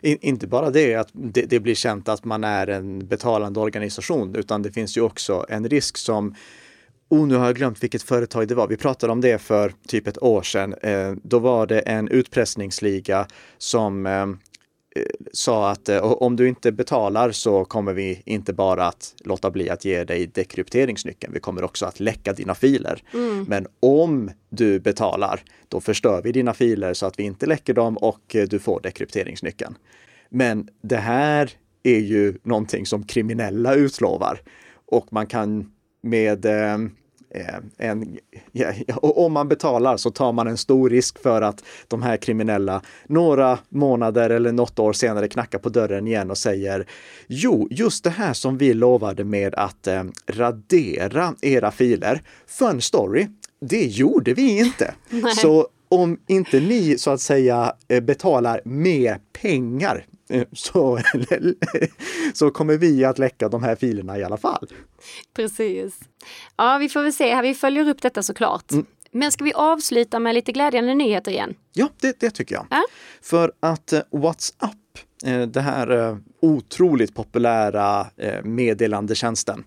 In, 0.00 0.18
inte 0.20 0.46
bara 0.46 0.70
det 0.70 0.94
att 0.94 1.08
det, 1.12 1.42
det, 1.42 1.60
blir 1.60 1.74
känt 1.74 2.08
att 2.08 2.24
man 2.24 2.44
är 2.44 2.66
en 2.66 3.06
betalande 3.06 3.60
organisation, 3.60 4.36
utan 4.36 4.62
det 4.62 4.72
finns 4.72 4.96
ju 4.96 5.00
också 5.00 5.46
en 5.48 5.68
risk 5.68 5.96
som 5.96 6.34
Oh, 7.08 7.26
nu 7.26 7.34
har 7.34 7.46
jag 7.46 7.56
glömt 7.56 7.82
vilket 7.82 8.02
företag 8.02 8.48
det 8.48 8.54
var. 8.54 8.68
Vi 8.68 8.76
pratade 8.76 9.12
om 9.12 9.20
det 9.20 9.38
för 9.38 9.72
typ 9.88 10.06
ett 10.06 10.22
år 10.22 10.42
sedan. 10.42 10.74
Eh, 10.82 11.12
då 11.22 11.38
var 11.38 11.66
det 11.66 11.80
en 11.80 12.08
utpressningsliga 12.08 13.26
som 13.58 14.06
eh, 14.06 14.26
sa 15.32 15.70
att 15.70 15.88
eh, 15.88 15.98
om 15.98 16.36
du 16.36 16.48
inte 16.48 16.72
betalar 16.72 17.30
så 17.30 17.64
kommer 17.64 17.92
vi 17.92 18.22
inte 18.24 18.52
bara 18.52 18.86
att 18.86 19.14
låta 19.24 19.50
bli 19.50 19.70
att 19.70 19.84
ge 19.84 20.04
dig 20.04 20.26
dekrypteringsnyckeln. 20.26 21.32
Vi 21.32 21.40
kommer 21.40 21.64
också 21.64 21.86
att 21.86 22.00
läcka 22.00 22.32
dina 22.32 22.54
filer. 22.54 23.02
Mm. 23.14 23.44
Men 23.48 23.66
om 23.80 24.30
du 24.48 24.80
betalar, 24.80 25.40
då 25.68 25.80
förstör 25.80 26.22
vi 26.22 26.32
dina 26.32 26.54
filer 26.54 26.94
så 26.94 27.06
att 27.06 27.18
vi 27.18 27.22
inte 27.22 27.46
läcker 27.46 27.74
dem 27.74 27.96
och 27.96 28.36
du 28.48 28.58
får 28.58 28.80
dekrypteringsnyckeln. 28.80 29.74
Men 30.28 30.68
det 30.82 30.96
här 30.96 31.50
är 31.82 31.98
ju 31.98 32.38
någonting 32.42 32.86
som 32.86 33.04
kriminella 33.04 33.74
utlovar 33.74 34.40
och 34.86 35.12
man 35.12 35.26
kan 35.26 35.72
med 36.02 36.44
eh, 36.44 36.78
Eh, 36.78 36.88
en, 37.76 38.18
ja, 38.52 38.72
och 38.94 39.24
om 39.24 39.32
man 39.32 39.48
betalar 39.48 39.96
så 39.96 40.10
tar 40.10 40.32
man 40.32 40.46
en 40.48 40.56
stor 40.56 40.90
risk 40.90 41.18
för 41.18 41.42
att 41.42 41.64
de 41.88 42.02
här 42.02 42.16
kriminella 42.16 42.82
några 43.06 43.58
månader 43.68 44.30
eller 44.30 44.52
något 44.52 44.78
år 44.78 44.92
senare 44.92 45.28
knackar 45.28 45.58
på 45.58 45.68
dörren 45.68 46.06
igen 46.06 46.30
och 46.30 46.38
säger 46.38 46.86
Jo, 47.26 47.68
just 47.70 48.04
det 48.04 48.10
här 48.10 48.32
som 48.32 48.58
vi 48.58 48.74
lovade 48.74 49.24
med 49.24 49.54
att 49.54 49.86
eh, 49.86 50.04
radera 50.26 51.34
era 51.42 51.70
filer. 51.70 52.22
Fun 52.46 52.80
story, 52.80 53.26
det 53.60 53.84
gjorde 53.84 54.34
vi 54.34 54.58
inte. 54.58 54.94
Så 55.42 55.68
om 55.88 56.18
inte 56.26 56.60
ni 56.60 56.98
så 56.98 57.10
att 57.10 57.20
säga 57.20 57.72
eh, 57.88 58.00
betalar 58.00 58.60
mer 58.64 59.20
pengar 59.42 60.04
Eh, 60.06 60.15
så, 60.52 61.00
så 62.34 62.50
kommer 62.50 62.76
vi 62.76 63.04
att 63.04 63.18
läcka 63.18 63.48
de 63.48 63.62
här 63.62 63.76
filerna 63.76 64.18
i 64.18 64.24
alla 64.24 64.36
fall. 64.36 64.66
Precis. 65.34 66.00
Ja, 66.56 66.78
vi 66.78 66.88
får 66.88 67.02
väl 67.02 67.12
se. 67.12 67.42
Vi 67.42 67.54
följer 67.54 67.88
upp 67.88 68.02
detta 68.02 68.22
såklart. 68.22 68.72
Mm. 68.72 68.86
Men 69.10 69.32
ska 69.32 69.44
vi 69.44 69.52
avsluta 69.52 70.18
med 70.18 70.34
lite 70.34 70.52
glädjande 70.52 70.94
nyheter 70.94 71.32
igen? 71.32 71.54
Ja, 71.72 71.88
det, 72.00 72.20
det 72.20 72.30
tycker 72.30 72.54
jag. 72.54 72.66
Ja? 72.70 72.82
För 73.22 73.52
att 73.60 73.92
uh, 73.92 74.20
WhatsApp, 74.20 74.98
uh, 75.26 75.42
det 75.42 75.60
här 75.60 75.92
uh, 75.92 76.16
otroligt 76.40 77.14
populära 77.14 78.06
meddelandetjänsten, 78.42 79.64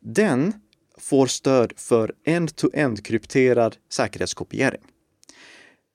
den 0.00 0.52
får 0.98 1.26
stöd 1.26 1.72
för 1.76 2.12
end-to-end 2.24 3.04
krypterad 3.04 3.76
säkerhetskopiering. 3.92 4.80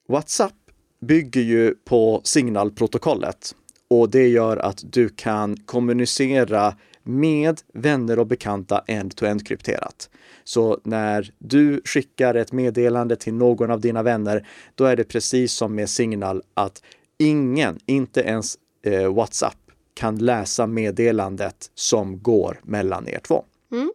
WhatsApp 0.10 0.54
bygger 1.02 1.42
ju 1.42 1.76
på 1.86 2.22
signalprotokollet 2.24 3.56
och 4.00 4.10
det 4.10 4.28
gör 4.28 4.58
att 4.58 4.84
du 4.84 5.10
kan 5.10 5.58
kommunicera 5.58 6.76
med 7.04 7.62
vänner 7.74 8.20
och 8.20 8.28
bekanta 8.28 8.84
end-to-end 8.88 9.48
krypterat. 9.48 10.10
Så 10.44 10.80
när 10.84 11.34
du 11.38 11.82
skickar 11.86 12.36
ett 12.36 12.52
meddelande 12.52 13.16
till 13.16 13.34
någon 13.34 13.72
av 13.72 13.82
dina 13.82 14.04
vänner, 14.04 14.48
då 14.76 14.86
är 14.86 14.96
det 14.96 15.04
precis 15.04 15.54
som 15.54 15.76
med 15.76 15.90
Signal 15.90 16.42
att 16.54 16.84
ingen, 17.18 17.80
inte 17.86 18.22
ens 18.22 18.58
eh, 18.84 19.14
WhatsApp, 19.14 19.58
kan 19.94 20.18
läsa 20.18 20.68
meddelandet 20.68 21.72
som 21.76 22.20
går 22.22 22.60
mellan 22.64 23.08
er 23.08 23.20
två. 23.20 23.46
Mm. 23.72 23.92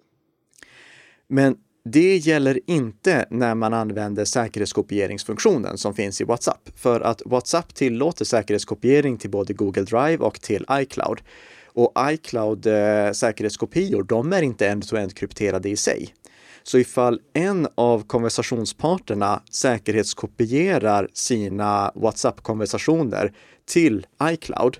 Men 1.28 1.56
det 1.92 2.16
gäller 2.16 2.60
inte 2.66 3.26
när 3.30 3.54
man 3.54 3.74
använder 3.74 4.24
säkerhetskopieringsfunktionen 4.24 5.78
som 5.78 5.94
finns 5.94 6.20
i 6.20 6.24
WhatsApp. 6.24 6.70
För 6.74 7.00
att 7.00 7.22
WhatsApp 7.24 7.74
tillåter 7.74 8.24
säkerhetskopiering 8.24 9.18
till 9.18 9.30
både 9.30 9.52
Google 9.52 9.82
Drive 9.82 10.16
och 10.16 10.40
till 10.40 10.66
iCloud. 10.72 11.20
Och 11.66 11.92
iCloud 12.10 12.66
eh, 12.66 13.12
säkerhetskopior, 13.12 14.02
de 14.02 14.32
är 14.32 14.42
inte 14.42 14.68
end-to-end 14.68 15.16
krypterade 15.16 15.68
i 15.68 15.76
sig. 15.76 16.14
Så 16.62 16.78
ifall 16.78 17.20
en 17.32 17.68
av 17.74 18.06
konversationsparterna 18.06 19.42
säkerhetskopierar 19.50 21.08
sina 21.12 21.92
WhatsApp-konversationer 21.94 23.32
till 23.66 24.06
iCloud, 24.22 24.78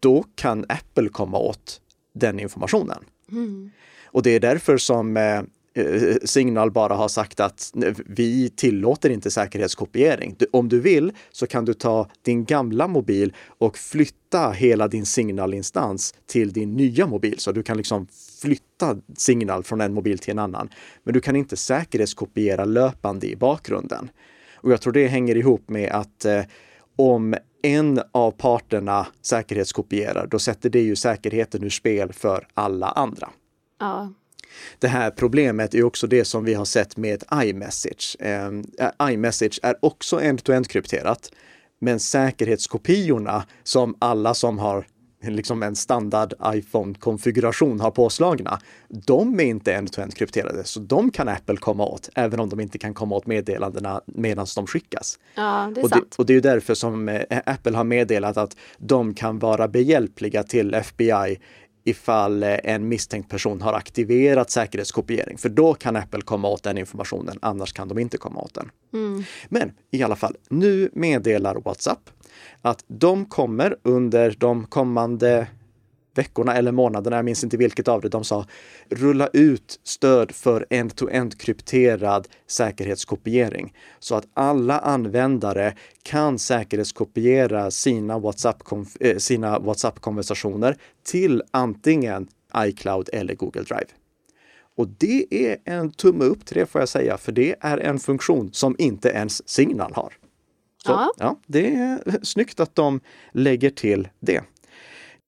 då 0.00 0.24
kan 0.34 0.64
Apple 0.68 1.08
komma 1.08 1.38
åt 1.38 1.80
den 2.14 2.40
informationen. 2.40 3.04
Mm. 3.32 3.70
Och 4.06 4.22
det 4.22 4.30
är 4.30 4.40
därför 4.40 4.76
som 4.76 5.16
eh, 5.16 5.22
Eh, 5.22 5.42
Eh, 5.76 6.16
signal 6.24 6.70
bara 6.70 6.94
har 6.94 7.08
sagt 7.08 7.40
att 7.40 7.72
vi 8.06 8.50
tillåter 8.50 9.10
inte 9.10 9.30
säkerhetskopiering. 9.30 10.36
Om 10.52 10.68
du 10.68 10.80
vill 10.80 11.12
så 11.32 11.46
kan 11.46 11.64
du 11.64 11.74
ta 11.74 12.08
din 12.22 12.44
gamla 12.44 12.88
mobil 12.88 13.32
och 13.46 13.78
flytta 13.78 14.50
hela 14.50 14.88
din 14.88 15.06
signalinstans 15.06 16.14
till 16.26 16.52
din 16.52 16.76
nya 16.76 17.06
mobil. 17.06 17.38
Så 17.38 17.52
du 17.52 17.62
kan 17.62 17.76
liksom 17.76 18.06
flytta 18.42 18.96
signal 19.16 19.64
från 19.64 19.80
en 19.80 19.94
mobil 19.94 20.18
till 20.18 20.30
en 20.30 20.38
annan. 20.38 20.68
Men 21.04 21.14
du 21.14 21.20
kan 21.20 21.36
inte 21.36 21.56
säkerhetskopiera 21.56 22.64
löpande 22.64 23.26
i 23.26 23.36
bakgrunden. 23.36 24.10
Och 24.56 24.72
jag 24.72 24.80
tror 24.80 24.92
det 24.92 25.06
hänger 25.06 25.36
ihop 25.36 25.68
med 25.68 25.92
att 25.92 26.24
eh, 26.24 26.42
om 26.96 27.34
en 27.62 28.00
av 28.12 28.30
parterna 28.30 29.06
säkerhetskopierar, 29.22 30.26
då 30.26 30.38
sätter 30.38 30.70
det 30.70 30.80
ju 30.80 30.96
säkerheten 30.96 31.64
ur 31.64 31.70
spel 31.70 32.12
för 32.12 32.46
alla 32.54 32.88
andra. 32.88 33.30
Ja, 33.80 34.12
det 34.78 34.88
här 34.88 35.10
problemet 35.10 35.74
är 35.74 35.84
också 35.84 36.06
det 36.06 36.24
som 36.24 36.44
vi 36.44 36.54
har 36.54 36.64
sett 36.64 36.96
med 36.96 37.24
iMessage. 37.34 38.16
Eh, 38.20 38.50
iMessage 39.10 39.60
är 39.62 39.76
också 39.82 40.20
end-to-end 40.20 40.68
krypterat, 40.68 41.32
men 41.80 42.00
säkerhetskopiorna 42.00 43.44
som 43.62 43.96
alla 43.98 44.34
som 44.34 44.58
har 44.58 44.86
liksom 45.30 45.62
en 45.62 45.76
standard 45.76 46.34
iPhone-konfiguration 46.54 47.80
har 47.80 47.90
påslagna, 47.90 48.58
de 48.88 49.40
är 49.40 49.44
inte 49.44 49.74
end-to-end 49.74 50.14
krypterade, 50.14 50.64
så 50.64 50.80
de 50.80 51.10
kan 51.10 51.28
Apple 51.28 51.56
komma 51.56 51.86
åt, 51.86 52.08
även 52.14 52.40
om 52.40 52.48
de 52.48 52.60
inte 52.60 52.78
kan 52.78 52.94
komma 52.94 53.14
åt 53.16 53.26
meddelandena 53.26 54.00
medan 54.06 54.46
de 54.56 54.66
skickas. 54.66 55.18
Ja, 55.34 55.70
det 55.74 55.80
är 55.80 55.84
och, 55.84 55.90
sant. 55.90 56.10
Det, 56.10 56.18
och 56.18 56.26
det 56.26 56.34
är 56.34 56.40
därför 56.40 56.74
som 56.74 57.08
eh, 57.08 57.22
Apple 57.46 57.76
har 57.76 57.84
meddelat 57.84 58.36
att 58.36 58.56
de 58.78 59.14
kan 59.14 59.38
vara 59.38 59.68
behjälpliga 59.68 60.42
till 60.42 60.74
FBI 60.74 61.40
ifall 61.84 62.42
eh, 62.42 62.56
en 62.64 62.88
misstänkt 62.88 63.30
person 63.30 63.62
har 63.62 63.72
aktiverat 63.72 64.50
säkerhetskopiering. 64.50 65.38
För 65.38 65.48
då 65.48 65.74
kan 65.74 65.96
Apple 65.96 66.20
komma 66.20 66.48
åt 66.48 66.62
den 66.62 66.78
informationen, 66.78 67.38
annars 67.42 67.72
kan 67.72 67.88
de 67.88 67.98
inte 67.98 68.16
komma 68.16 68.40
åt 68.40 68.54
den. 68.54 68.70
Mm. 68.92 69.24
Men 69.48 69.72
i 69.90 70.02
alla 70.02 70.16
fall, 70.16 70.36
nu 70.48 70.90
meddelar 70.92 71.54
WhatsApp 71.54 72.10
att 72.62 72.84
de 72.86 73.26
kommer 73.26 73.76
under 73.82 74.36
de 74.38 74.66
kommande 74.66 75.46
veckorna 76.14 76.54
eller 76.54 76.72
månaderna, 76.72 77.16
jag 77.16 77.24
minns 77.24 77.44
inte 77.44 77.56
vilket 77.56 77.88
av 77.88 78.00
det, 78.00 78.08
de 78.08 78.24
sa 78.24 78.46
rulla 78.88 79.28
ut 79.32 79.80
stöd 79.82 80.32
för 80.32 80.66
end-to-end 80.70 81.40
krypterad 81.40 82.28
säkerhetskopiering 82.46 83.74
så 83.98 84.14
att 84.14 84.26
alla 84.34 84.78
användare 84.78 85.74
kan 86.02 86.38
säkerhetskopiera 86.38 87.70
sina 87.70 88.18
WhatsApp-konversationer 89.58 90.70
eh, 90.70 90.76
till 91.02 91.42
antingen 91.50 92.28
iCloud 92.56 93.08
eller 93.12 93.34
Google 93.34 93.62
Drive. 93.62 93.86
Och 94.76 94.88
det 94.88 95.26
är 95.30 95.56
en 95.64 95.90
tumme 95.90 96.24
upp 96.24 96.46
till 96.46 96.56
det 96.56 96.66
får 96.66 96.80
jag 96.80 96.88
säga, 96.88 97.18
för 97.18 97.32
det 97.32 97.54
är 97.60 97.78
en 97.78 97.98
funktion 97.98 98.52
som 98.52 98.76
inte 98.78 99.08
ens 99.08 99.48
Signal 99.48 99.92
har. 99.94 100.12
Så, 100.86 100.92
ja. 100.92 101.12
ja, 101.18 101.36
det 101.46 101.74
är 101.74 102.24
snyggt 102.24 102.60
att 102.60 102.74
de 102.74 103.00
lägger 103.32 103.70
till 103.70 104.08
det. 104.20 104.42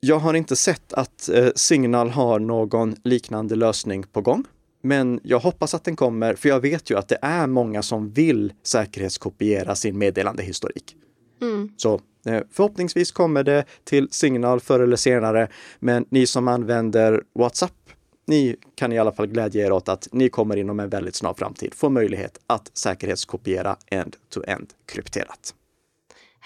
Jag 0.07 0.19
har 0.19 0.35
inte 0.35 0.57
sett 0.57 0.93
att 0.93 1.29
eh, 1.29 1.49
Signal 1.55 2.11
har 2.11 2.39
någon 2.39 2.97
liknande 3.05 3.57
lösning 3.57 4.03
på 4.03 4.21
gång. 4.21 4.45
Men 4.83 5.21
jag 5.23 5.39
hoppas 5.39 5.75
att 5.75 5.85
den 5.85 5.97
kommer, 5.97 6.35
för 6.35 6.49
jag 6.49 6.61
vet 6.61 6.91
ju 6.91 6.99
att 6.99 7.09
det 7.09 7.19
är 7.23 7.47
många 7.47 7.83
som 7.83 8.11
vill 8.11 8.53
säkerhetskopiera 8.63 9.75
sin 9.75 9.99
meddelandehistorik. 9.99 10.97
Mm. 11.43 11.71
Så 11.77 12.01
eh, 12.27 12.43
förhoppningsvis 12.51 13.13
kommer 13.13 13.43
det 13.43 13.65
till 13.85 14.09
Signal 14.11 14.61
förr 14.61 14.81
eller 14.81 14.97
senare. 14.97 15.49
Men 15.79 16.07
ni 16.09 16.27
som 16.27 16.49
använder 16.49 17.23
WhatsApp, 17.35 17.91
ni 18.27 18.57
kan 18.75 18.93
i 18.93 18.99
alla 18.99 19.13
fall 19.13 19.27
glädja 19.27 19.67
er 19.67 19.73
åt 19.73 19.89
att 19.89 20.09
ni 20.13 20.29
kommer 20.29 20.57
inom 20.57 20.81
en 20.81 20.89
väldigt 20.89 21.15
snar 21.15 21.35
framtid 21.35 21.75
få 21.75 21.89
möjlighet 21.89 22.39
att 22.47 22.71
säkerhetskopiera 22.75 23.77
end-to-end 23.87 24.67
krypterat. 24.87 25.55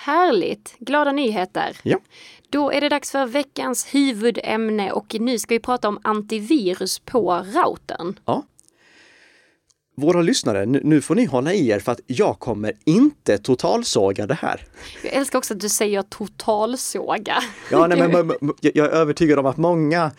Härligt! 0.02 0.75
Glada 0.78 1.12
nyheter! 1.12 1.76
Ja. 1.83 1.99
Då 2.50 2.73
är 2.73 2.80
det 2.80 2.88
dags 2.88 3.11
för 3.11 3.26
veckans 3.26 3.95
huvudämne 3.95 4.92
och 4.92 5.16
nu 5.21 5.38
ska 5.38 5.54
vi 5.54 5.59
prata 5.59 5.88
om 5.88 5.99
antivirus 6.02 6.99
på 6.99 7.33
routern. 7.33 8.19
Ja. 8.25 8.42
Våra 9.97 10.23
lyssnare, 10.23 10.66
nu 10.66 11.00
får 11.00 11.14
ni 11.14 11.25
hålla 11.25 11.52
i 11.52 11.69
er 11.69 11.78
för 11.78 11.92
att 11.92 12.00
jag 12.07 12.38
kommer 12.38 12.73
inte 12.85 13.38
totalsåga 13.38 14.26
det 14.26 14.35
här. 14.35 14.66
Jag 15.02 15.12
älskar 15.12 15.38
också 15.38 15.54
att 15.54 15.61
du 15.61 15.69
säger 15.69 16.02
totalsåga. 16.02 17.37
Ja, 17.71 17.87
nej, 17.87 18.09
men, 18.09 18.33
jag 18.61 18.76
är 18.87 18.90
övertygad 18.90 19.38
om 19.38 19.47
att 19.47 19.57
många 19.57 20.11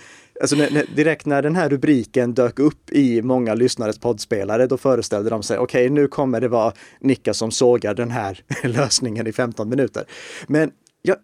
Alltså 0.41 0.55
direkt 0.95 1.25
när 1.25 1.41
den 1.41 1.55
här 1.55 1.69
rubriken 1.69 2.33
dök 2.33 2.60
upp 2.60 2.91
i 2.91 3.21
många 3.21 3.53
lyssnares 3.53 4.00
poddspelare, 4.00 4.67
då 4.67 4.77
föreställde 4.77 5.29
de 5.29 5.43
sig, 5.43 5.57
okej, 5.57 5.86
okay, 5.86 5.89
nu 5.89 6.07
kommer 6.07 6.41
det 6.41 6.48
vara 6.48 6.74
Nicka 7.00 7.33
som 7.33 7.51
sågar 7.51 7.93
den 7.93 8.12
här 8.12 8.43
lösningen 8.63 9.27
i 9.27 9.31
15 9.31 9.69
minuter. 9.69 10.05
Men 10.48 10.71
jag, 11.01 11.17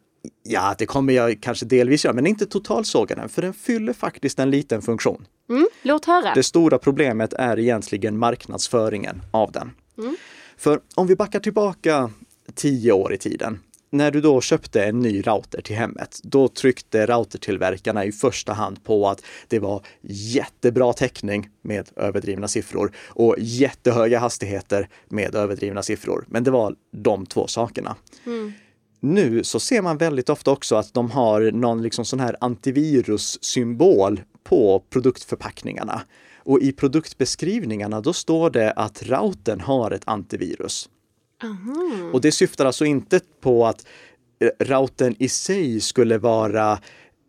ja, 0.44 0.76
det 0.78 0.86
kommer 0.86 1.14
jag 1.14 1.42
kanske 1.42 1.66
delvis 1.66 2.06
göra, 2.06 2.14
men 2.14 2.28
inte 2.28 2.46
totalsåga 2.46 3.16
den, 3.16 3.30
för 3.30 3.42
den 3.42 3.54
fyller 3.54 3.94
faktiskt 3.94 4.40
en 4.40 4.52
liten 4.52 4.82
funktion. 4.82 5.26
Mm, 5.50 5.68
låt 5.82 6.06
höra. 6.06 6.34
Det 6.34 6.44
stora 6.44 6.78
problemet 6.78 7.34
är 7.34 7.60
egentligen 7.60 8.18
marknadsföringen 8.18 9.22
av 9.32 9.52
den. 9.52 9.72
Mm. 9.98 10.16
För 10.58 10.80
om 10.96 11.08
vi 11.08 11.16
backar 11.16 11.40
tillbaka 11.40 12.10
tio 12.56 12.92
år 12.92 13.14
i 13.14 13.18
tiden, 13.18 13.60
när 13.90 14.12
du 14.12 14.22
då 14.22 14.42
köpte 14.42 14.84
en 14.84 15.00
ny 15.00 15.22
router 15.22 15.62
till 15.62 15.76
hemmet, 15.76 16.20
då 16.24 16.48
tryckte 16.48 17.06
routertillverkarna 17.06 18.06
i 18.06 18.12
första 18.12 18.54
hand 18.54 18.84
på 18.84 19.08
att 19.08 19.22
det 19.48 19.60
var 19.60 19.86
jättebra 20.02 20.94
täckning 20.94 21.50
med 21.62 21.90
överdrivna 21.96 22.48
siffror 22.48 22.92
och 23.08 23.36
jättehöga 23.40 24.20
hastigheter 24.20 24.90
med 25.10 25.36
överdrivna 25.36 25.84
siffror. 25.84 26.26
Men 26.28 26.44
det 26.44 26.52
var 26.52 26.76
de 26.92 27.26
två 27.26 27.48
sakerna. 27.48 27.96
Mm. 28.26 28.54
Nu 29.00 29.44
så 29.44 29.60
ser 29.60 29.82
man 29.82 29.98
väldigt 29.98 30.30
ofta 30.30 30.52
också 30.52 30.76
att 30.76 30.94
de 30.94 31.12
har 31.12 31.52
någon 31.52 31.82
liksom 31.82 32.06
sån 32.06 32.20
här 32.20 32.36
antivirussymbol 32.42 34.22
på 34.44 34.84
produktförpackningarna. 34.90 36.02
Och 36.38 36.60
i 36.60 36.72
produktbeskrivningarna 36.72 38.02
då 38.02 38.14
står 38.14 38.50
det 38.50 38.72
att 38.72 39.04
routern 39.04 39.60
har 39.60 39.92
ett 39.92 40.02
antivirus. 40.06 40.90
Aha. 41.44 42.12
Och 42.14 42.22
det 42.22 42.32
syftar 42.32 42.66
alltså 42.66 42.86
inte 42.86 43.20
på 43.42 43.66
att 43.66 43.88
eh, 44.40 44.66
routern 44.66 45.16
i 45.20 45.30
sig 45.30 45.82
skulle 45.82 46.18
vara 46.18 46.80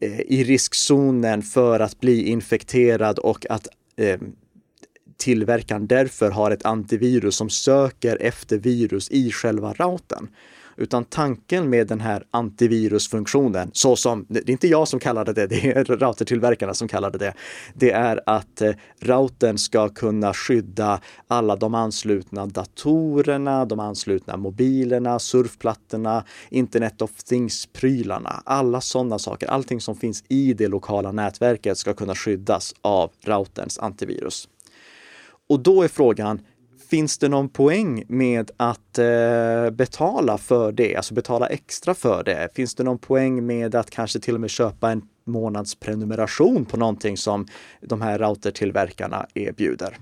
eh, 0.01 0.21
i 0.21 0.45
riskzonen 0.45 1.43
för 1.43 1.81
att 1.81 2.01
bli 2.01 2.23
infekterad 2.29 3.19
och 3.19 3.47
att 3.51 3.69
eh, 3.97 4.21
tillverkaren 5.17 5.87
därför 5.87 6.31
har 6.31 6.51
ett 6.51 6.65
antivirus 6.65 7.37
som 7.37 7.51
söker 7.51 8.17
efter 8.21 8.59
virus 8.59 9.11
i 9.11 9.31
själva 9.31 9.73
routern. 9.73 10.29
Utan 10.81 11.05
tanken 11.05 11.71
med 11.71 11.87
den 11.87 12.01
här 12.01 12.25
antivirusfunktionen, 12.31 13.71
så 13.73 13.97
som, 13.97 14.27
det 14.29 14.39
är 14.39 14.51
inte 14.51 14.69
jag 14.69 14.89
som 14.89 15.01
kallade 15.01 15.33
det, 15.33 15.47
det 15.51 15.71
är 15.71 15.85
routertillverkarna 15.85 16.75
som 16.75 16.89
kallade 16.89 17.19
det. 17.19 17.35
Det 17.75 17.91
är 17.91 18.21
att 18.27 18.61
eh, 18.61 18.73
routern 19.01 19.59
ska 19.59 19.89
kunna 19.89 20.35
skydda 20.35 21.01
alla 21.27 21.57
de 21.57 21.75
anslutna 21.75 22.47
datorerna, 22.47 23.65
de 23.65 23.81
anslutna 23.81 24.37
mobilerna, 24.37 25.19
surfplattorna, 25.19 26.25
Internet 26.51 27.03
of 27.03 27.11
Things-prylarna, 27.11 28.43
alla 28.45 28.81
sådana 28.81 29.19
saker. 29.19 29.49
Allting 29.49 29.81
som 29.81 29.97
finns 29.97 30.25
i 30.29 30.55
det 30.55 30.69
lokala 30.69 31.13
nätverket 31.13 31.79
ska 31.79 31.95
kunna 31.95 32.15
skyddas 32.15 32.75
av 32.83 33.11
routerns 33.25 33.79
antivirus. 33.79 34.49
Och 35.49 35.61
då 35.61 35.83
är 35.83 35.89
frågan, 35.89 36.41
finns 36.91 37.19
det 37.19 37.29
någon 37.29 37.49
poäng 37.49 38.05
med 38.09 38.51
att 38.57 38.99
eh, 38.99 39.71
betala 39.71 40.39
för 40.39 40.73
det, 40.73 40.97
alltså 40.97 41.15
betala 41.15 41.47
extra 41.47 41.95
för 41.95 42.25
det? 42.25 42.49
Finns 42.55 42.75
det 42.75 42.85
någon 42.85 42.99
poäng 42.99 43.47
med 43.47 43.75
att 43.75 43.91
kanske 43.91 44.21
till 44.21 44.35
och 44.35 44.41
med 44.41 44.51
köpa 44.51 44.91
en 44.91 45.03
månadsprenumeration 45.25 46.65
på 46.65 46.77
någonting 46.77 47.17
som 47.17 47.47
de 47.81 48.03
här 48.03 48.19
routertillverkarna 48.19 49.27
erbjuder? 49.35 49.97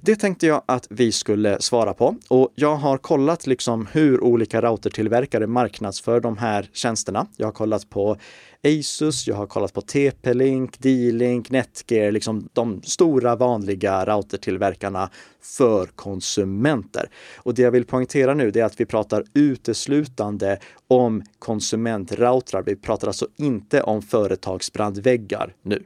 Det 0.00 0.16
tänkte 0.16 0.46
jag 0.46 0.62
att 0.66 0.86
vi 0.90 1.12
skulle 1.12 1.60
svara 1.60 1.94
på 1.94 2.16
och 2.28 2.52
jag 2.54 2.76
har 2.76 2.98
kollat 2.98 3.46
liksom 3.46 3.86
hur 3.92 4.24
olika 4.24 4.60
routertillverkare 4.60 5.46
marknadsför 5.46 6.20
de 6.20 6.38
här 6.38 6.70
tjänsterna. 6.72 7.26
Jag 7.36 7.46
har 7.46 7.52
kollat 7.52 7.90
på 7.90 8.16
Asus, 8.62 9.26
jag 9.26 9.36
har 9.36 9.46
kollat 9.46 9.72
på 9.72 9.80
TP-Link, 9.80 10.78
D-Link, 10.78 11.50
Netgear, 11.50 12.12
liksom 12.12 12.48
de 12.52 12.82
stora 12.82 13.36
vanliga 13.36 14.04
routertillverkarna 14.04 15.10
för 15.42 15.86
konsumenter. 15.86 17.10
Och 17.36 17.54
det 17.54 17.62
jag 17.62 17.70
vill 17.70 17.84
poängtera 17.84 18.34
nu 18.34 18.48
är 18.48 18.64
att 18.64 18.80
vi 18.80 18.86
pratar 18.86 19.24
uteslutande 19.34 20.58
om 20.88 21.22
konsumentroutrar. 21.38 22.62
Vi 22.62 22.76
pratar 22.76 23.06
alltså 23.06 23.26
inte 23.36 23.82
om 23.82 24.02
företagsbrandväggar 24.02 25.54
nu. 25.62 25.82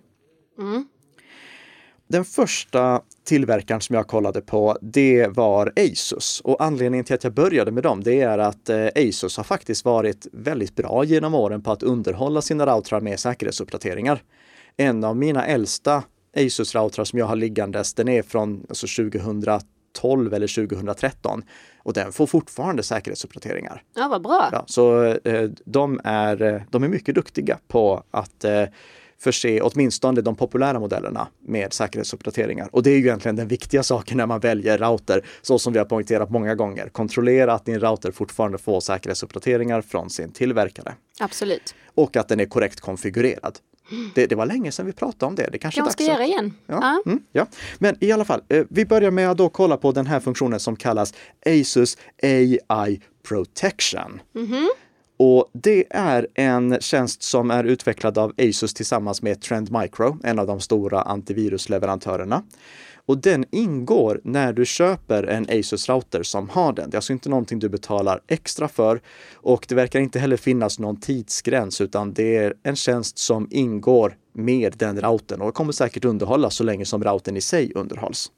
Mm. 0.59 0.87
Den 2.13 2.25
första 2.25 3.03
tillverkaren 3.25 3.81
som 3.81 3.97
jag 3.97 4.07
kollade 4.07 4.41
på, 4.41 4.79
det 4.81 5.27
var 5.27 5.73
Asus. 5.77 6.41
Och 6.45 6.63
anledningen 6.65 7.05
till 7.05 7.15
att 7.15 7.25
jag 7.25 7.35
började 7.35 7.71
med 7.71 7.83
dem, 7.83 8.03
det 8.03 8.21
är 8.21 8.39
att 8.39 8.69
eh, 8.69 8.87
Asus 8.97 9.37
har 9.37 9.45
faktiskt 9.45 9.85
varit 9.85 10.27
väldigt 10.33 10.77
bra 10.77 11.05
genom 11.05 11.35
åren 11.35 11.63
på 11.63 11.73
att 11.73 11.83
underhålla 11.83 12.43
sina 12.43 12.67
routrar 12.67 13.01
med 13.01 13.21
säkerhetsuppdateringar. 13.21 14.23
En 14.77 15.05
av 15.05 15.17
mina 15.17 15.47
äldsta 15.47 16.03
Asus-routrar 16.37 17.05
som 17.05 17.19
jag 17.19 17.27
har 17.27 17.37
liggandes, 17.37 17.95
den 17.95 18.09
är 18.09 18.23
från 18.23 18.67
alltså 18.69 18.87
2012 18.87 20.35
eller 20.35 20.67
2013 20.67 21.43
och 21.79 21.93
den 21.93 22.13
får 22.13 22.27
fortfarande 22.27 22.83
säkerhetsuppdateringar. 22.83 23.83
Ja, 23.95 24.09
vad 24.09 24.23
bra! 24.23 24.49
Ja, 24.53 24.65
så 24.67 25.05
eh, 25.05 25.51
de, 25.65 26.01
är, 26.05 26.43
eh, 26.43 26.63
de 26.71 26.85
är 26.85 26.89
mycket 26.89 27.15
duktiga 27.15 27.59
på 27.69 28.03
att 28.11 28.45
förse 29.23 29.61
åtminstone 29.61 30.21
de 30.21 30.37
populära 30.37 30.81
modellerna 30.81 31.29
med 31.47 31.73
säkerhetsuppdateringar. 31.73 32.69
Och 32.73 32.83
det 32.83 32.91
är 32.91 32.95
ju 32.95 33.01
egentligen 33.01 33.37
den 33.37 33.49
viktiga 33.49 33.83
saken 33.83 34.17
när 34.17 34.27
man 34.27 34.41
väljer 34.41 34.79
router, 34.79 35.27
så 35.43 35.59
som 35.59 35.73
vi 35.73 35.79
har 35.79 35.87
poängterat 35.87 36.31
många 36.31 36.55
gånger. 36.55 36.89
Kontrollera 36.89 37.53
att 37.53 37.65
din 37.65 37.81
router 37.81 38.11
fortfarande 38.11 38.59
får 38.59 38.81
säkerhetsuppdateringar 38.81 39.83
från 39.83 40.11
sin 40.11 40.33
tillverkare. 40.33 40.95
Absolut. 41.21 41.75
Och 41.95 42.17
att 42.17 42.29
den 42.29 42.41
är 42.41 42.47
korrekt 42.47 42.81
konfigurerad. 42.81 43.59
Det, 44.15 44.27
det, 44.27 44.35
var 44.35 44.47
länge 44.47 44.73
sedan 44.73 44.87
vi 44.87 44.93
pratade 44.93 45.27
om 45.27 45.35
det. 45.35 45.49
Det 45.53 45.59
kanske 45.59 45.81
jag 45.81 45.93
ska 45.93 46.05
göra 46.05 46.25
igen. 46.25 46.55
Ja, 46.67 46.79
ja. 46.81 47.11
Mm, 47.11 47.23
ja. 47.33 47.47
Men 47.79 47.97
i 48.01 48.13
alla 48.13 48.25
fall, 48.25 48.43
eh, 48.49 48.65
vi 48.71 48.87
börjar 48.87 49.11
med 49.11 49.31
att 49.31 49.39
då 49.39 49.49
kolla 49.49 49.77
på 49.77 49.93
den 49.93 50.07
här 50.07 50.21
funktionen 50.21 50.61
som 50.61 50.77
kallas 50.77 51.15
Asus 51.47 51.99
AI 52.67 53.01
Protection. 53.23 54.21
Mm 54.35 54.47
-hmm. 54.47 54.67
Och 55.25 55.51
det 55.53 55.85
är 55.91 56.27
en 56.35 56.81
tjänst 56.81 57.23
som 57.23 57.51
är 57.51 57.65
utvecklad 57.65 58.19
av 58.19 58.33
Asus 58.39 58.75
tillsammans 58.75 59.23
med 59.23 59.41
Trend 59.41 59.73
Micro, 59.73 60.19
en 60.25 60.39
av 60.39 60.47
de 60.47 60.61
stora 60.61 61.03
antivirusleverantörerna. 61.03 62.43
Och 63.07 63.19
den 63.19 63.45
ingår 63.51 64.21
när 64.25 64.53
du 64.53 64.67
köper 64.67 65.23
en 65.23 65.47
Asus 65.51 65.89
router 65.89 66.23
som 66.23 66.49
har 66.49 66.73
den. 66.73 66.91
Det 66.91 66.95
är 66.95 66.99
alltså 66.99 67.13
inte 67.13 67.29
någonting 67.29 67.59
du 67.59 67.69
betalar 67.69 68.21
extra 68.29 68.69
för 68.69 69.01
och 69.35 69.67
det 69.69 69.75
verkar 69.75 70.01
inte 70.01 70.19
heller 70.19 70.37
finnas 70.37 70.79
någon 70.79 71.01
tidsgräns 71.01 71.81
utan 71.81 72.13
det 72.13 72.37
är 72.37 72.55
en 72.63 72.77
tjänst 72.77 73.19
som 73.19 73.49
ingår 73.51 74.17
med 74.35 74.75
den 74.77 75.01
routern 75.01 75.41
och 75.41 75.55
kommer 75.55 75.73
säkert 75.73 76.05
underhållas 76.05 76.55
så 76.55 76.65
länge 76.65 76.85
som 76.85 77.05
routern 77.05 77.37
i 77.37 77.41
sig 77.41 77.73
underhålls. 77.75 78.31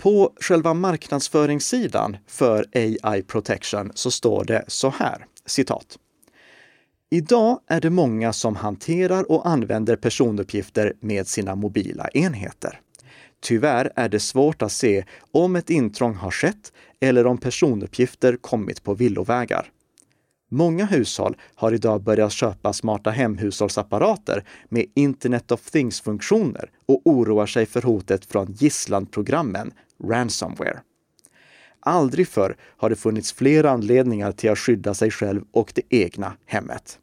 På 0.00 0.32
själva 0.40 0.74
marknadsföringssidan 0.74 2.16
för 2.26 2.66
AI 2.72 3.22
Protection 3.22 3.90
så 3.94 4.10
står 4.10 4.44
det 4.44 4.64
så 4.66 4.90
här, 4.90 5.26
citat. 5.46 5.98
Idag 7.10 7.60
är 7.66 7.80
det 7.80 7.90
många 7.90 8.32
som 8.32 8.56
hanterar 8.56 9.30
och 9.30 9.48
använder 9.48 9.96
personuppgifter 9.96 10.92
med 11.00 11.26
sina 11.26 11.54
mobila 11.54 12.08
enheter. 12.08 12.80
Tyvärr 13.42 13.92
är 13.96 14.08
det 14.08 14.20
svårt 14.20 14.62
att 14.62 14.72
se 14.72 15.04
om 15.32 15.56
ett 15.56 15.70
intrång 15.70 16.14
har 16.14 16.30
skett 16.30 16.72
eller 17.00 17.26
om 17.26 17.38
personuppgifter 17.38 18.36
kommit 18.36 18.82
på 18.82 18.94
villovägar. 18.94 19.68
Många 20.52 20.84
hushåll 20.84 21.36
har 21.54 21.72
idag 21.72 22.02
börjat 22.02 22.32
köpa 22.32 22.72
smarta 22.72 23.10
hemhushållsapparater 23.10 24.44
med 24.68 24.86
Internet 24.94 25.52
of 25.52 25.70
Things-funktioner 25.70 26.70
och 26.86 27.00
oroar 27.04 27.46
sig 27.46 27.66
för 27.66 27.82
hotet 27.82 28.24
från 28.24 28.52
gisslanprogrammen 28.52 29.72
ransomware. 30.04 30.80
Aldrig 31.80 32.28
förr 32.28 32.56
har 32.76 32.90
det 32.90 32.96
funnits 32.96 33.32
fler 33.32 33.64
anledningar 33.64 34.32
till 34.32 34.50
att 34.50 34.58
skydda 34.58 34.94
sig 34.94 35.10
själv 35.10 35.42
och 35.52 35.72
det 35.74 35.82
egna 35.88 36.32
hemmet. 36.46 36.98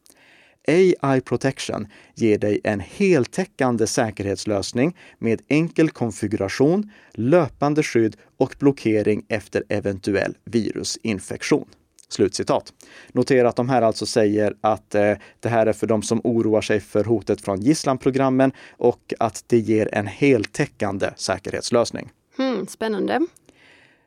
AI 0.68 1.22
Protection 1.22 1.88
ger 2.16 2.38
dig 2.38 2.62
en 2.64 2.80
heltäckande 2.80 3.88
säkerhetslösning 3.88 4.98
med 5.20 5.42
enkel 5.48 5.90
konfiguration, 5.90 6.92
löpande 7.14 7.84
skydd 7.84 8.16
och 8.38 8.56
blockering 8.60 9.26
efter 9.30 9.64
eventuell 9.70 10.38
virusinfektion. 10.46 11.68
Slutcitat. 12.10 12.74
Notera 13.12 13.50
att 13.50 13.56
de 13.56 13.70
här 13.70 13.82
alltså 13.82 14.06
säger 14.06 14.56
att 14.62 14.96
eh, 14.96 15.14
det 15.40 15.50
här 15.50 15.66
är 15.66 15.74
för 15.74 15.88
de 15.88 16.02
som 16.02 16.22
oroar 16.24 16.62
sig 16.62 16.80
för 16.80 17.04
hotet 17.04 17.42
från 17.42 17.62
gisslanprogrammen 17.62 18.52
och 18.72 19.14
att 19.20 19.44
det 19.48 19.60
ger 19.60 19.90
en 19.96 20.08
heltäckande 20.08 21.10
säkerhetslösning. 21.16 22.10
Hmm, 22.38 22.68
spännande. 22.68 23.22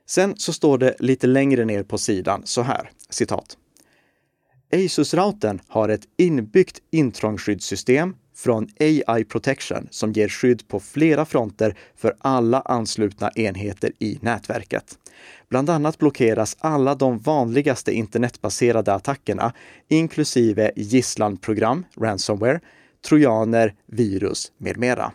Sen 0.06 0.36
så 0.36 0.52
står 0.52 0.78
det 0.78 0.94
lite 0.98 1.26
längre 1.26 1.64
ner 1.64 1.82
på 1.82 1.98
sidan 1.98 2.42
så 2.44 2.62
här, 2.62 2.90
citat. 3.10 3.56
Asus-routern 4.72 5.60
har 5.68 5.88
ett 5.88 6.02
inbyggt 6.16 6.78
intrångsskyddssystem 6.90 8.14
från 8.42 8.68
AI 8.80 9.24
Protection 9.24 9.88
som 9.90 10.12
ger 10.12 10.28
skydd 10.28 10.68
på 10.68 10.80
flera 10.80 11.24
fronter 11.24 11.76
för 11.96 12.16
alla 12.18 12.60
anslutna 12.60 13.30
enheter 13.30 13.92
i 13.98 14.18
nätverket. 14.22 14.98
Bland 15.48 15.70
annat 15.70 15.98
blockeras 15.98 16.56
alla 16.60 16.94
de 16.94 17.18
vanligaste 17.18 17.92
internetbaserade 17.92 18.94
attackerna, 18.94 19.52
inklusive 19.88 20.72
gisslanprogram, 20.76 21.84
ransomware, 21.96 22.60
trojaner, 23.08 23.74
virus 23.86 24.52
med 24.58 24.78
mera. 24.78 25.12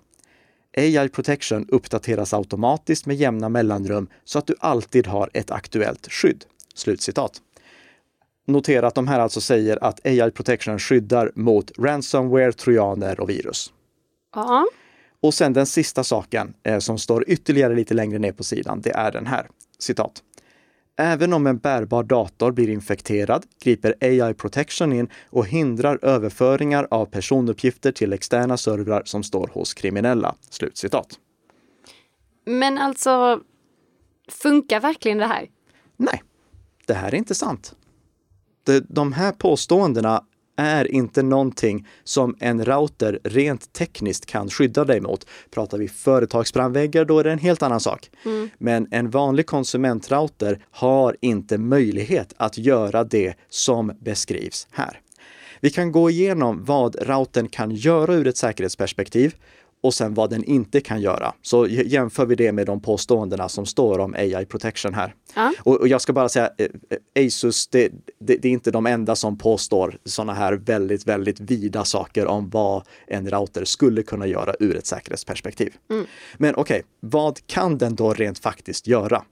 AI 0.78 1.10
Protection 1.10 1.66
uppdateras 1.70 2.34
automatiskt 2.34 3.06
med 3.06 3.16
jämna 3.16 3.50
mellanrum 3.50 4.08
så 4.24 4.40
att 4.40 4.48
du 4.48 4.56
alltid 4.60 5.08
har 5.08 5.30
ett 5.34 5.52
aktuellt 5.52 6.12
skydd. 6.12 6.46
Slutcitat. 6.74 7.42
Notera 8.46 8.88
att 8.88 8.96
de 8.96 9.08
här 9.08 9.20
alltså 9.20 9.42
säger 9.42 9.84
att 9.84 10.06
AI 10.06 10.32
Protection 10.32 10.80
skyddar 10.80 11.32
mot 11.36 11.72
ransomware, 11.78 12.52
trojaner 12.52 13.20
och 13.20 13.30
virus. 13.30 13.74
Ja. 14.36 14.66
Och 15.20 15.34
sen 15.34 15.54
den 15.54 15.66
sista 15.66 16.04
saken 16.04 16.54
eh, 16.64 16.80
som 16.80 16.98
står 16.98 17.30
ytterligare 17.30 17.76
lite 17.76 17.94
längre 17.94 18.20
ner 18.20 18.32
på 18.32 18.44
sidan, 18.44 18.82
det 18.82 18.92
är 18.92 19.12
den 19.12 19.28
här. 19.28 19.48
Citat. 19.80 20.24
Även 20.98 21.34
om 21.34 21.48
en 21.48 21.58
bärbar 21.58 22.04
dator 22.04 22.52
blir 22.52 22.70
infekterad 22.70 23.46
griper 23.64 23.96
AI 24.02 24.34
Protection 24.34 24.94
in 24.94 25.10
och 25.30 25.48
hindrar 25.48 26.00
överföringar 26.02 26.88
av 26.92 27.06
personuppgifter 27.06 27.92
till 27.92 28.14
externa 28.14 28.58
servrar 28.58 29.02
som 29.06 29.24
står 29.24 29.50
hos 29.54 29.74
kriminella." 29.74 30.36
Slutcitat. 30.50 31.20
Men 32.46 32.78
alltså, 32.78 33.40
funkar 34.28 34.80
verkligen 34.80 35.18
det 35.18 35.26
här? 35.26 35.50
Nej, 35.98 36.24
det 36.86 36.94
här 36.94 37.08
är 37.08 37.16
inte 37.16 37.36
sant. 37.36 37.76
De 38.89 39.13
här 39.13 39.32
påståendena 39.32 40.23
är 40.58 40.91
inte 40.91 41.23
någonting 41.23 41.88
som 42.04 42.36
en 42.39 42.65
router 42.65 43.19
rent 43.23 43.73
tekniskt 43.73 44.25
kan 44.25 44.49
skydda 44.49 44.86
dig 44.86 45.01
mot. 45.01 45.28
Pratar 45.51 45.78
vi 45.78 45.88
företagsbrandväggar, 45.88 47.06
då 47.06 47.19
är 47.19 47.23
det 47.23 47.32
en 47.32 47.39
helt 47.39 47.63
annan 47.63 47.80
sak. 47.80 48.10
Mm. 48.25 48.49
Men 48.58 48.88
en 48.91 49.10
vanlig 49.10 49.45
konsumentrouter 49.45 50.65
har 50.71 51.15
inte 51.21 51.58
möjlighet 51.58 52.34
att 52.38 52.58
göra 52.58 53.04
det 53.04 53.34
som 53.49 53.91
beskrivs 53.99 54.67
här. 54.71 55.01
Vi 55.60 55.69
kan 55.69 55.91
gå 55.91 56.10
igenom 56.10 56.63
vad 56.65 56.95
routern 57.01 57.47
kan 57.47 57.71
göra 57.71 58.13
ur 58.13 58.28
ett 58.28 58.38
säkerhetsperspektiv 58.38 59.36
och 59.86 59.93
sen 59.93 60.13
vad 60.13 60.30
den 60.30 60.43
inte 60.43 60.82
kan 60.82 61.02
göra. 61.02 61.34
Så 61.41 61.67
jämför 61.67 62.26
vi 62.26 62.36
det 62.36 62.52
med 62.52 62.65
de 62.65 62.82
påståendena 62.82 63.50
som 63.50 63.65
står 63.65 64.00
om 64.00 64.13
AI 64.13 64.45
protection 64.45 64.93
här. 64.93 65.15
Ja. 65.36 65.54
Och, 65.60 65.80
och, 65.80 65.88
jag 65.88 66.02
ska 66.02 66.13
bara 66.13 66.30
säga, 66.30 66.50
eh, 66.58 66.67
eh, 67.15 67.26
Asus, 67.26 67.67
det, 67.67 67.91
det, 68.19 68.38
det, 68.38 68.48
är 68.48 68.52
inte 68.52 68.71
de 68.71 68.86
enda 68.86 69.15
som 69.15 69.38
påstår 69.38 69.98
sådana 70.06 70.34
här 70.34 70.54
väldigt, 70.54 71.08
väldigt 71.08 71.39
vida 71.39 71.86
saker 71.86 72.26
om 72.28 72.50
vad 72.50 72.84
en 73.08 73.30
router 73.30 73.65
skulle 73.65 74.04
kunna 74.04 74.28
göra 74.28 74.54
ur 74.60 74.78
ett 74.78 74.86
säkerhetsperspektiv. 74.86 75.74
Mm. 75.89 76.06
Men 76.38 76.56
okej, 76.56 76.76
okay, 76.76 76.84
vad 77.00 77.48
kan 77.48 77.78
den 77.78 77.95
då 77.95 78.13
rent 78.13 78.39
faktiskt 78.39 78.88
göra? 78.88 79.24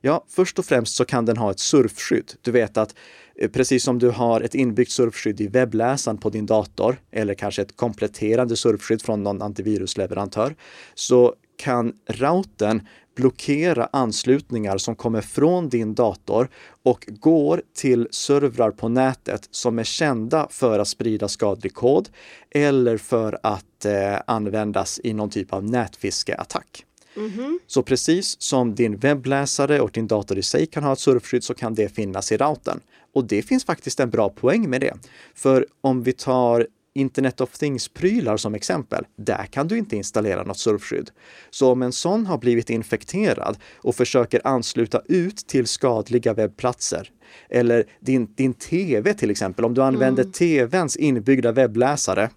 Ja, 0.00 0.24
först 0.28 0.58
och 0.58 0.64
främst 0.64 0.96
så 0.96 1.04
kan 1.04 1.24
den 1.24 1.36
ha 1.36 1.50
ett 1.50 1.60
surfskydd. 1.60 2.32
Du 2.42 2.50
vet 2.50 2.76
att 2.76 2.94
Eh, 3.38 3.50
precis 3.50 3.84
som 3.84 3.98
du 3.98 4.10
har 4.10 4.40
ett 4.40 4.54
inbyggt 4.54 4.90
surfskydd 4.90 5.40
i 5.40 5.46
webbläsaren 5.46 6.18
på 6.18 6.30
din 6.30 6.46
dator 6.46 7.00
eller 7.10 7.34
kanske 7.34 7.62
ett 7.62 7.76
kompletterande 7.76 8.56
surfskydd 8.56 9.02
från 9.02 9.22
någon 9.22 9.42
antivirusleverantör 9.42 10.54
så 10.94 11.34
kan 11.56 11.92
routern 12.06 12.86
blockera 13.16 13.88
anslutningar 13.92 14.78
som 14.78 14.96
kommer 14.96 15.20
från 15.20 15.68
din 15.68 15.94
dator 15.94 16.48
och 16.82 17.04
går 17.08 17.62
till 17.76 18.08
servrar 18.10 18.70
på 18.70 18.88
nätet 18.88 19.48
som 19.50 19.78
är 19.78 19.84
kända 19.84 20.46
för 20.50 20.78
att 20.78 20.88
sprida 20.88 21.28
skadlig 21.28 21.74
kod 21.74 22.08
eller 22.50 22.96
för 22.96 23.38
att 23.42 23.84
eh, 23.84 24.16
användas 24.26 25.00
i 25.04 25.12
någon 25.12 25.30
typ 25.30 25.52
av 25.52 25.64
nätfiskeattack. 25.64 26.84
Mm-hmm. 27.18 27.58
Så 27.66 27.82
precis 27.82 28.42
som 28.42 28.74
din 28.74 28.96
webbläsare 28.96 29.80
och 29.80 29.90
din 29.90 30.06
dator 30.06 30.38
i 30.38 30.42
sig 30.42 30.66
kan 30.66 30.84
ha 30.84 30.92
ett 30.92 30.98
surfskydd 30.98 31.44
så 31.44 31.54
kan 31.54 31.74
det 31.74 31.88
finnas 31.88 32.32
i 32.32 32.36
routern. 32.36 32.80
Och 33.14 33.24
det 33.24 33.42
finns 33.42 33.64
faktiskt 33.64 34.00
en 34.00 34.10
bra 34.10 34.28
poäng 34.28 34.70
med 34.70 34.80
det. 34.80 34.94
För 35.34 35.66
om 35.80 36.02
vi 36.02 36.12
tar 36.12 36.66
Internet 36.94 37.40
of 37.40 37.58
Things-prylar 37.58 38.36
som 38.36 38.54
exempel, 38.54 39.04
där 39.16 39.46
kan 39.46 39.68
du 39.68 39.78
inte 39.78 39.96
installera 39.96 40.42
något 40.42 40.58
surfskydd. 40.58 41.10
Så 41.50 41.72
om 41.72 41.82
en 41.82 41.92
sån 41.92 42.26
har 42.26 42.38
blivit 42.38 42.70
infekterad 42.70 43.56
och 43.76 43.94
försöker 43.94 44.46
ansluta 44.46 45.02
ut 45.04 45.36
till 45.36 45.66
skadliga 45.66 46.34
webbplatser, 46.34 47.10
eller 47.50 47.84
din, 48.00 48.34
din 48.34 48.54
TV 48.54 49.14
till 49.14 49.30
exempel, 49.30 49.64
om 49.64 49.74
du 49.74 49.82
använder 49.82 50.22
mm. 50.22 50.32
TVns 50.32 50.96
inbyggda 50.96 51.52
webbläsare, 51.52 52.30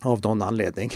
av 0.00 0.20
någon 0.22 0.42
anledning, 0.42 0.90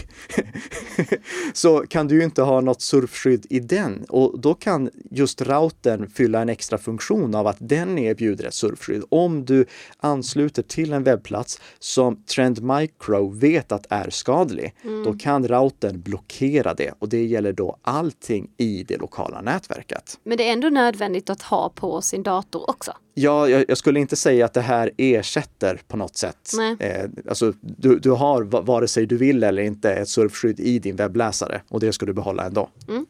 så 1.53 1.79
kan 1.79 2.07
du 2.07 2.23
inte 2.23 2.41
ha 2.41 2.61
något 2.61 2.81
surfskydd 2.81 3.45
i 3.49 3.59
den 3.59 4.05
och 4.09 4.39
då 4.39 4.53
kan 4.53 4.89
just 5.11 5.41
routern 5.41 6.09
fylla 6.09 6.41
en 6.41 6.49
extra 6.49 6.77
funktion 6.77 7.35
av 7.35 7.47
att 7.47 7.57
den 7.59 7.99
erbjuder 7.99 8.45
ett 8.45 8.53
surfskydd. 8.53 9.03
Om 9.09 9.45
du 9.45 9.65
ansluter 9.97 10.63
till 10.63 10.93
en 10.93 11.03
webbplats 11.03 11.61
som 11.79 12.23
Trend 12.23 12.63
Micro 12.63 13.29
vet 13.29 13.71
att 13.71 13.85
är 13.89 14.09
skadlig, 14.09 14.75
mm. 14.83 15.03
då 15.03 15.13
kan 15.13 15.47
routern 15.47 16.01
blockera 16.01 16.73
det 16.73 16.93
och 16.99 17.09
det 17.09 17.25
gäller 17.25 17.53
då 17.53 17.77
allting 17.81 18.49
i 18.57 18.83
det 18.87 18.97
lokala 18.97 19.41
nätverket. 19.41 20.19
Men 20.23 20.37
det 20.37 20.47
är 20.47 20.53
ändå 20.53 20.69
nödvändigt 20.69 21.29
att 21.29 21.41
ha 21.41 21.69
på 21.69 22.01
sin 22.01 22.23
dator 22.23 22.69
också? 22.69 22.93
Ja, 23.13 23.49
jag, 23.49 23.65
jag, 23.67 23.77
skulle 23.77 23.99
inte 23.99 24.15
säga 24.15 24.45
att 24.45 24.53
det 24.53 24.61
här 24.61 24.91
ersätter 24.97 25.81
på 25.87 25.97
något 25.97 26.15
sätt. 26.15 26.51
Eh, 26.79 27.09
alltså, 27.29 27.53
du, 27.61 27.99
du 27.99 28.11
har 28.11 28.43
vare 28.43 28.87
sig 28.89 29.05
du 29.05 29.17
vill 29.17 29.43
eller 29.43 29.63
inte 29.63 29.93
ett 29.93 30.09
surfskydd 30.09 30.59
i 30.59 30.79
din 30.79 30.95
webbläsare 30.95 31.61
och 31.69 31.79
det 31.79 31.93
ska 31.93 32.05
du 32.05 32.13
behålla 32.13 32.43
ändå. 32.45 32.69
Mm. 32.87 33.05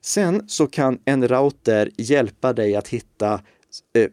Sen 0.00 0.48
så 0.48 0.66
kan 0.66 0.98
en 1.04 1.28
router 1.28 1.90
hjälpa 1.96 2.52
dig 2.52 2.76
att 2.76 2.88
hitta 2.88 3.40
eh, 3.94 4.08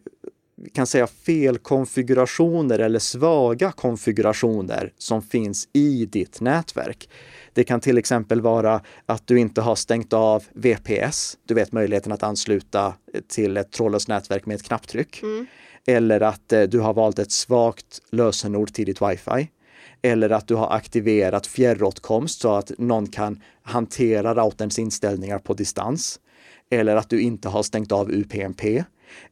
kan 0.72 0.86
säga 0.86 1.06
felkonfigurationer 1.06 2.78
eller 2.78 2.98
svaga 2.98 3.72
konfigurationer 3.72 4.92
som 4.98 5.22
finns 5.22 5.68
i 5.72 6.06
ditt 6.06 6.40
nätverk. 6.40 7.08
Det 7.52 7.64
kan 7.64 7.80
till 7.80 7.98
exempel 7.98 8.40
vara 8.40 8.80
att 9.06 9.26
du 9.26 9.38
inte 9.38 9.60
har 9.60 9.74
stängt 9.74 10.12
av 10.12 10.44
VPS, 10.52 11.38
du 11.44 11.54
vet 11.54 11.72
möjligheten 11.72 12.12
att 12.12 12.22
ansluta 12.22 12.94
till 13.28 13.56
ett 13.56 13.72
trådlöst 13.72 14.08
nätverk 14.08 14.46
med 14.46 14.54
ett 14.54 14.62
knapptryck. 14.62 15.22
Mm. 15.22 15.46
Eller 15.86 16.20
att 16.20 16.52
eh, 16.52 16.62
du 16.62 16.80
har 16.80 16.94
valt 16.94 17.18
ett 17.18 17.32
svagt 17.32 18.02
lösenord 18.10 18.72
till 18.72 18.86
ditt 18.86 19.02
wifi. 19.02 19.48
Eller 20.04 20.30
att 20.30 20.48
du 20.48 20.54
har 20.54 20.70
aktiverat 20.70 21.46
fjärråtkomst 21.46 22.40
så 22.40 22.54
att 22.54 22.72
någon 22.78 23.06
kan 23.06 23.40
hantera 23.62 24.34
routerns 24.34 24.78
inställningar 24.78 25.38
på 25.38 25.54
distans. 25.54 26.20
Eller 26.70 26.96
att 26.96 27.08
du 27.08 27.20
inte 27.20 27.48
har 27.48 27.62
stängt 27.62 27.92
av 27.92 28.10
UPnP. 28.10 28.62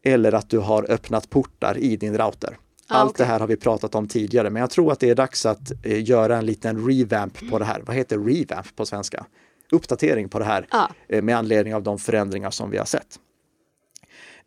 Eller 0.02 0.32
att 0.32 0.50
du 0.50 0.58
har 0.58 0.90
öppnat 0.90 1.30
portar 1.30 1.78
i 1.78 1.96
din 1.96 2.18
router. 2.18 2.56
Ah, 2.88 2.94
Allt 2.94 3.11
okay. 3.11 3.24
det 3.24 3.32
här 3.32 3.40
har 3.40 3.46
vi 3.46 3.56
pratat 3.56 3.94
om 3.94 4.08
tidigare, 4.08 4.50
men 4.50 4.61
jag 4.61 4.70
tror 4.70 4.92
att 4.92 5.00
det 5.00 5.11
är 5.11 5.14
dags 5.14 5.46
att 5.46 5.72
eh, 5.82 6.04
göra 6.04 6.37
en 6.37 6.46
liten 6.46 6.87
revamp 6.88 7.50
på 7.50 7.58
det 7.58 7.64
här. 7.64 7.82
Vad 7.87 7.96
heter 7.96 8.18
revamp 8.18 8.76
på 8.76 8.87
svenska? 8.87 9.26
Uppdatering 9.70 10.28
på 10.28 10.38
det 10.38 10.44
här 10.44 10.66
ah. 10.70 10.88
eh, 11.08 11.22
med 11.22 11.37
anledning 11.37 11.74
av 11.74 11.82
de 11.82 11.98
förändringar 11.98 12.50
som 12.50 12.70
vi 12.70 12.78
har 12.78 12.85
sett. 12.85 13.18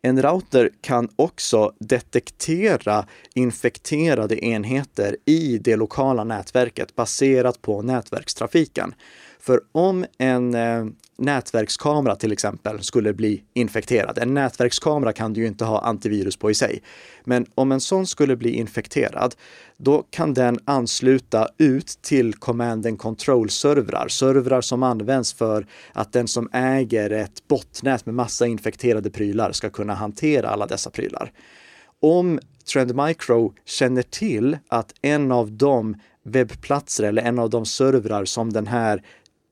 En 0.06 0.22
router 0.22 0.70
kan 0.80 1.08
också 1.16 1.72
detektera 1.78 3.06
infekterade 3.34 4.44
enheter 4.44 5.16
i 5.24 5.58
det 5.58 5.76
lokala 5.76 6.24
nätverket 6.24 6.96
baserat 6.96 7.62
på 7.62 7.82
nätverkstrafiken. 7.82 8.94
För 9.46 9.60
om 9.72 10.06
en 10.18 10.54
eh, 10.54 10.84
nätverkskamera 11.18 12.16
till 12.16 12.32
exempel 12.32 12.82
skulle 12.82 13.12
bli 13.12 13.42
infekterad. 13.54 14.18
En 14.18 14.34
nätverkskamera 14.34 15.12
kan 15.12 15.32
du 15.32 15.40
ju 15.40 15.46
inte 15.46 15.64
ha 15.64 15.80
antivirus 15.80 16.36
på 16.36 16.50
i 16.50 16.54
sig. 16.54 16.82
Men 17.24 17.46
om 17.54 17.72
en 17.72 17.80
sån 17.80 18.06
skulle 18.06 18.36
bli 18.36 18.50
infekterad, 18.50 19.34
då 19.76 20.04
kan 20.10 20.34
den 20.34 20.58
ansluta 20.64 21.48
ut 21.58 21.98
till 22.02 22.34
command 22.34 22.86
and 22.86 22.98
control-servrar. 22.98 24.08
Servrar 24.08 24.60
som 24.60 24.82
används 24.82 25.32
för 25.32 25.66
att 25.92 26.12
den 26.12 26.28
som 26.28 26.48
äger 26.52 27.10
ett 27.10 27.48
botnät 27.48 28.06
med 28.06 28.14
massa 28.14 28.46
infekterade 28.46 29.10
prylar 29.10 29.52
ska 29.52 29.70
kunna 29.70 29.94
hantera 29.94 30.48
alla 30.48 30.66
dessa 30.66 30.90
prylar. 30.90 31.32
Om 32.00 32.40
Trend 32.72 32.96
Micro 32.96 33.54
känner 33.64 34.02
till 34.02 34.58
att 34.68 34.94
en 35.02 35.32
av 35.32 35.52
de 35.52 35.96
webbplatser 36.22 37.04
eller 37.04 37.22
en 37.22 37.38
av 37.38 37.50
de 37.50 37.66
servrar 37.66 38.24
som 38.24 38.52
den 38.52 38.66
här 38.66 39.02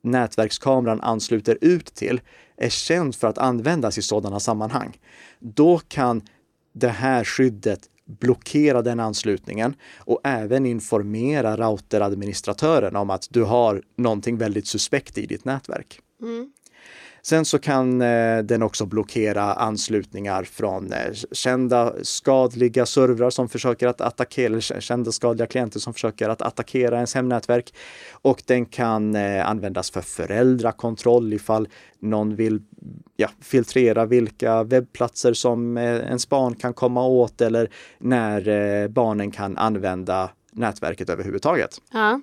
nätverkskameran 0.04 1.00
ansluter 1.00 1.58
ut 1.60 1.94
till 1.94 2.20
är 2.56 2.68
känd 2.68 3.14
för 3.14 3.28
att 3.28 3.38
användas 3.38 3.98
i 3.98 4.02
sådana 4.02 4.40
sammanhang. 4.40 4.98
Då 5.38 5.78
kan 5.78 6.22
det 6.72 6.88
här 6.88 7.24
skyddet 7.24 7.80
blockera 8.06 8.82
den 8.82 9.00
anslutningen 9.00 9.74
och 9.98 10.20
även 10.24 10.66
informera 10.66 11.56
routeradministratören 11.56 12.96
om 12.96 13.10
att 13.10 13.28
du 13.30 13.42
har 13.42 13.82
någonting 13.96 14.38
väldigt 14.38 14.66
suspekt 14.66 15.18
i 15.18 15.26
ditt 15.26 15.44
nätverk. 15.44 16.00
Mm. 16.22 16.52
Sen 17.26 17.44
så 17.44 17.58
kan 17.58 18.02
eh, 18.02 18.38
den 18.38 18.62
också 18.62 18.86
blockera 18.86 19.42
anslutningar 19.42 20.44
från 20.44 20.92
eh, 20.92 21.12
kända 21.32 21.92
skadliga 22.02 22.86
servrar 22.86 23.30
som 23.30 23.48
försöker 23.48 23.86
att 23.86 24.00
attackera, 24.00 24.46
eller 24.46 24.60
kända 24.80 25.12
skadliga 25.12 25.46
klienter 25.46 25.80
som 25.80 25.92
försöker 25.92 26.28
att 26.28 26.42
attackera 26.42 26.94
ens 26.94 27.14
hemnätverk. 27.14 27.74
Och 28.12 28.42
den 28.46 28.66
kan 28.66 29.16
eh, 29.16 29.48
användas 29.48 29.90
för 29.90 30.00
föräldrakontroll 30.00 31.32
ifall 31.32 31.68
någon 31.98 32.36
vill 32.36 32.62
ja, 33.16 33.28
filtrera 33.40 34.06
vilka 34.06 34.62
webbplatser 34.62 35.32
som 35.32 35.76
eh, 35.76 35.84
ens 35.84 36.28
barn 36.28 36.54
kan 36.54 36.74
komma 36.74 37.06
åt 37.06 37.40
eller 37.40 37.70
när 37.98 38.48
eh, 38.48 38.88
barnen 38.88 39.30
kan 39.30 39.58
använda 39.58 40.30
nätverket 40.52 41.10
överhuvudtaget. 41.10 41.78
Ja 41.92 42.20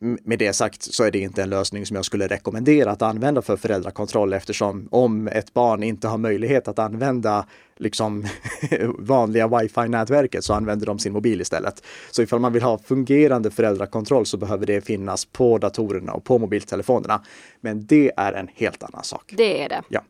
med 0.00 0.38
det 0.38 0.52
sagt 0.52 0.82
så 0.82 1.04
är 1.04 1.10
det 1.10 1.18
inte 1.18 1.42
en 1.42 1.50
lösning 1.50 1.86
som 1.86 1.96
jag 1.96 2.04
skulle 2.04 2.26
rekommendera 2.26 2.90
att 2.90 3.02
använda 3.02 3.42
för 3.42 3.56
föräldrakontroll 3.56 4.32
eftersom 4.32 4.88
om 4.90 5.28
ett 5.28 5.54
barn 5.54 5.82
inte 5.82 6.08
har 6.08 6.18
möjlighet 6.18 6.68
att 6.68 6.78
använda 6.78 7.46
liksom 7.76 8.26
vanliga 8.98 9.48
wifi-nätverket 9.48 10.44
så 10.44 10.54
använder 10.54 10.86
de 10.86 10.98
sin 10.98 11.12
mobil 11.12 11.40
istället. 11.40 11.82
Så 12.10 12.22
ifall 12.22 12.40
man 12.40 12.52
vill 12.52 12.62
ha 12.62 12.78
fungerande 12.78 13.50
föräldrakontroll 13.50 14.26
så 14.26 14.36
behöver 14.36 14.66
det 14.66 14.80
finnas 14.80 15.24
på 15.24 15.58
datorerna 15.58 16.12
och 16.12 16.24
på 16.24 16.38
mobiltelefonerna. 16.38 17.22
Men 17.60 17.86
det 17.86 18.12
är 18.16 18.32
en 18.32 18.48
helt 18.54 18.82
annan 18.82 19.04
sak. 19.04 19.34
Det 19.36 19.62
är 19.62 19.68
det. 19.68 19.82
Ja. 19.88 20.00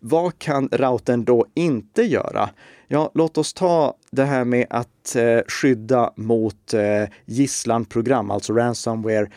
Vad 0.00 0.38
kan 0.38 0.68
routern 0.72 1.24
då 1.24 1.46
inte 1.54 2.02
göra? 2.02 2.50
Ja, 2.88 3.10
låt 3.14 3.38
oss 3.38 3.52
ta 3.54 3.96
det 4.10 4.24
här 4.24 4.44
med 4.44 4.66
att 4.70 5.16
eh, 5.16 5.40
skydda 5.48 6.12
mot 6.16 6.74
eh, 6.74 7.04
gisslanprogram, 7.26 8.30
alltså 8.30 8.52
ransomware, 8.52 9.30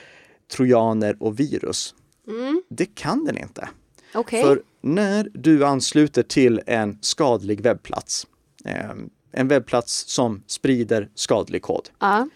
trojaner 0.51 1.17
och 1.19 1.39
virus. 1.39 1.95
Mm. 2.27 2.63
Det 2.69 2.85
kan 2.85 3.25
den 3.25 3.37
inte. 3.37 3.69
Okej. 4.15 4.43
För 4.43 4.61
när 4.81 5.29
du 5.33 5.65
ansluter 5.65 6.23
till 6.23 6.61
en 6.65 6.97
skadlig 7.01 7.61
webbplats, 7.61 8.27
eh, 8.65 8.89
en 9.31 9.47
webbplats 9.47 10.03
som 10.13 10.43
sprider 10.47 11.09
skadlig 11.15 11.61
kod, 11.61 11.89
Ja. 11.99 12.27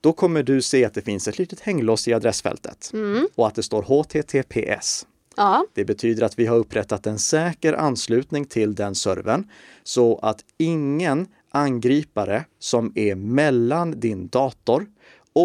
då 0.00 0.12
kommer 0.12 0.42
du 0.42 0.62
se 0.62 0.84
att 0.84 0.94
det 0.94 1.02
finns 1.02 1.28
ett 1.28 1.38
litet 1.38 1.60
hänglås 1.60 2.08
i 2.08 2.14
adressfältet 2.14 2.90
Mm. 2.92 3.28
och 3.34 3.46
att 3.46 3.54
det 3.54 3.62
står 3.62 3.82
HTTPS. 3.82 5.06
Ja. 5.38 5.66
Det 5.74 5.84
betyder 5.84 6.26
att 6.26 6.38
vi 6.38 6.46
har 6.46 6.56
upprättat 6.56 7.06
en 7.06 7.18
säker 7.18 7.72
anslutning 7.72 8.44
till 8.44 8.74
den 8.74 8.94
servern 8.94 9.44
så 9.82 10.18
att 10.18 10.44
ingen 10.56 11.26
angripare 11.50 12.44
som 12.58 12.92
är 12.94 13.14
mellan 13.14 14.00
din 14.00 14.28
dator 14.28 14.86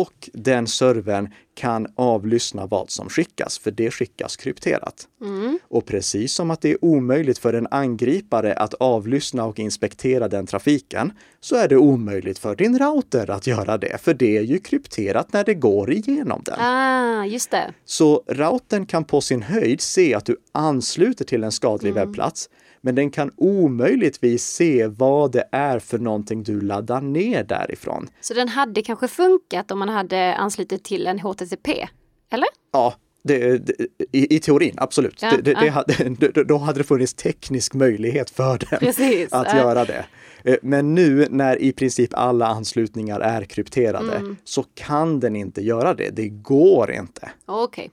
och 0.01 0.29
den 0.33 0.67
servern 0.67 1.29
kan 1.55 1.87
avlyssna 1.95 2.65
vad 2.65 2.89
som 2.89 3.09
skickas, 3.09 3.59
för 3.59 3.71
det 3.71 3.91
skickas 3.91 4.35
krypterat. 4.37 5.07
Mm. 5.21 5.59
Och 5.67 5.85
precis 5.85 6.33
som 6.33 6.51
att 6.51 6.61
det 6.61 6.71
är 6.71 6.85
omöjligt 6.85 7.37
för 7.37 7.53
en 7.53 7.67
angripare 7.71 8.53
att 8.53 8.73
avlyssna 8.73 9.45
och 9.45 9.59
inspektera 9.59 10.27
den 10.27 10.47
trafiken, 10.47 11.11
så 11.39 11.55
är 11.55 11.67
det 11.67 11.77
omöjligt 11.77 12.39
för 12.39 12.55
din 12.55 12.79
router 12.79 13.29
att 13.29 13.47
göra 13.47 13.77
det, 13.77 13.97
för 14.01 14.13
det 14.13 14.37
är 14.37 14.41
ju 14.41 14.59
krypterat 14.59 15.33
när 15.33 15.43
det 15.43 15.53
går 15.53 15.91
igenom 15.91 16.41
den. 16.45 16.59
Ah, 16.59 17.25
just 17.25 17.51
det. 17.51 17.73
Så 17.85 18.23
routern 18.27 18.85
kan 18.85 19.03
på 19.03 19.21
sin 19.21 19.41
höjd 19.41 19.81
se 19.81 20.13
att 20.13 20.25
du 20.25 20.37
ansluter 20.51 21.25
till 21.25 21.43
en 21.43 21.51
skadlig 21.51 21.91
Mm. 21.91 22.05
webbplats, 22.07 22.49
men 22.85 22.95
den 22.95 23.09
kan 23.11 23.31
omöjligtvis 23.37 24.43
se 24.45 24.87
vad 24.87 25.31
det 25.31 25.43
är 25.51 25.79
för 25.79 25.97
någonting 25.99 26.43
du 26.43 26.61
laddar 26.61 27.01
ner 27.01 27.43
därifrån. 27.43 28.07
Så 28.21 28.33
den 28.33 28.47
hade 28.47 28.81
kanske 28.81 29.07
funkat 29.07 29.71
om 29.71 29.79
man 29.79 29.89
hade 29.89 30.35
anslutit 30.35 30.83
till 30.83 31.07
en 31.07 31.19
HTTP? 31.19 31.87
Eller? 32.31 32.47
Ja, 32.73 32.93
det, 33.23 33.57
det, 33.57 33.73
i, 34.11 34.35
i 34.35 34.39
teorin, 34.39 34.73
absolut. 34.77 35.21
Ja, 35.21 35.31
det, 35.43 35.51
ja. 35.51 35.69
hade, 35.71 36.43
då- 36.43 36.57
hade 36.57 36.79
det 36.79 36.83
funnits 36.83 37.13
teknisk 37.13 37.73
möjlighet 37.73 38.29
för 38.29 38.57
den 38.69 38.79
Precis. 38.79 39.33
att 39.33 39.47
Ja. 39.51 39.57
göra 39.57 39.85
det. 39.85 40.05
Eh, 40.43 40.55
Men 40.61 40.95
nu 40.95 41.27
när 41.29 41.61
i 41.61 41.71
princip 41.71 42.09
alla 42.13 42.47
anslutningar 42.47 43.19
är 43.19 43.43
krypterade 43.43 44.15
Mm. 44.15 44.37
så 44.43 44.63
kan 44.73 45.19
den 45.19 45.35
inte 45.35 45.61
göra 45.61 45.93
det. 45.93 46.09
Det 46.09 46.29
går 46.29 46.91
inte. 46.91 47.31
Okej. 47.45 47.91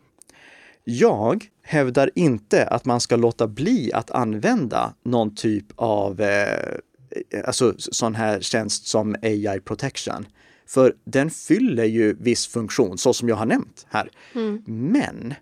Jag 0.84 1.44
hävdar 1.70 2.10
inte 2.14 2.66
att 2.66 2.84
man 2.84 3.00
ska 3.00 3.16
låta 3.16 3.46
bli 3.46 3.92
att 3.92 4.10
använda 4.10 4.94
någon 5.04 5.34
typ 5.34 5.66
av 5.76 6.20
eh, 6.20 6.78
alltså 7.44 7.74
sån 7.78 8.14
här 8.14 8.40
tjänst 8.40 8.86
som 8.86 9.16
AI 9.22 9.60
protection. 9.60 10.26
För 10.66 10.94
den 11.04 11.30
fyller 11.30 11.84
ju 11.84 12.16
viss 12.20 12.46
funktion, 12.46 12.98
så 12.98 13.12
som 13.12 13.28
jag 13.28 13.36
har 13.36 13.46
nämnt 13.46 13.86
här. 13.88 14.10
Mm. 14.34 14.62
Men 14.66 15.34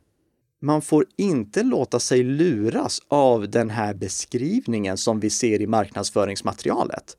man 0.62 0.82
får 0.82 1.06
inte 1.16 1.62
låta 1.62 2.00
sig 2.00 2.22
luras 2.22 3.00
av 3.08 3.50
den 3.50 3.70
här 3.70 3.94
beskrivningen 3.94 4.96
som 4.96 5.20
vi 5.20 5.30
ser 5.30 5.60
i 5.60 5.66
marknadsföringsmaterialet. 5.66 7.16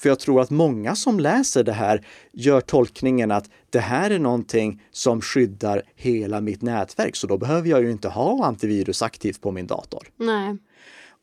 För 0.00 0.08
jag 0.08 0.18
tror 0.18 0.40
att 0.40 0.50
många 0.50 0.96
som 0.96 1.20
läser 1.20 1.64
det 1.64 1.72
här 1.72 2.06
gör 2.32 2.60
tolkningen 2.60 3.30
att 3.30 3.50
det 3.70 3.80
här 3.80 4.10
är 4.10 4.18
någonting 4.18 4.82
som 4.90 5.20
skyddar 5.20 5.82
hela 5.94 6.40
mitt 6.40 6.62
nätverk, 6.62 7.16
så 7.16 7.26
då 7.26 7.38
behöver 7.38 7.68
jag 7.68 7.82
ju 7.82 7.90
inte 7.90 8.08
ha 8.08 8.44
antivirus 8.44 9.02
aktivt 9.02 9.40
på 9.40 9.50
min 9.50 9.66
dator. 9.66 10.08
Nej. 10.16 10.56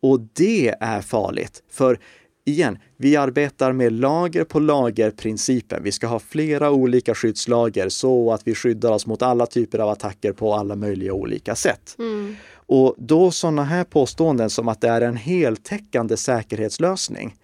Och 0.02 0.20
det 0.34 0.76
är 0.80 1.02
farligt. 1.02 1.64
För 1.72 2.00
igen, 2.46 2.78
vi 2.98 3.16
arbetar 3.16 3.72
med 3.72 3.94
lager 3.94 4.44
på 4.44 4.60
lager 4.60 5.12
principen. 5.12 5.84
Vi 5.84 5.92
ska 5.92 6.08
ha 6.08 6.20
flera 6.20 6.72
olika 6.72 7.16
skyddslager 7.16 7.90
så 7.90 8.34
att 8.34 8.48
vi 8.48 8.56
skyddar 8.56 8.92
oss 8.92 9.06
mot 9.06 9.22
alla 9.22 9.46
typer 9.46 9.80
av 9.80 9.90
attacker 9.90 10.32
på 10.32 10.54
alla 10.54 10.76
möjliga 10.76 11.14
olika 11.14 11.56
sätt. 11.56 11.96
Mm. 12.00 12.36
Och 12.54 12.96
då 12.98 13.32
sådana 13.32 13.64
här 13.64 13.84
påståenden 13.84 14.50
som 14.50 14.68
att 14.68 14.82
det 14.82 14.90
är 14.90 15.02
en 15.02 15.18
heltäckande 15.18 16.18
säkerhetslösning 16.18 17.36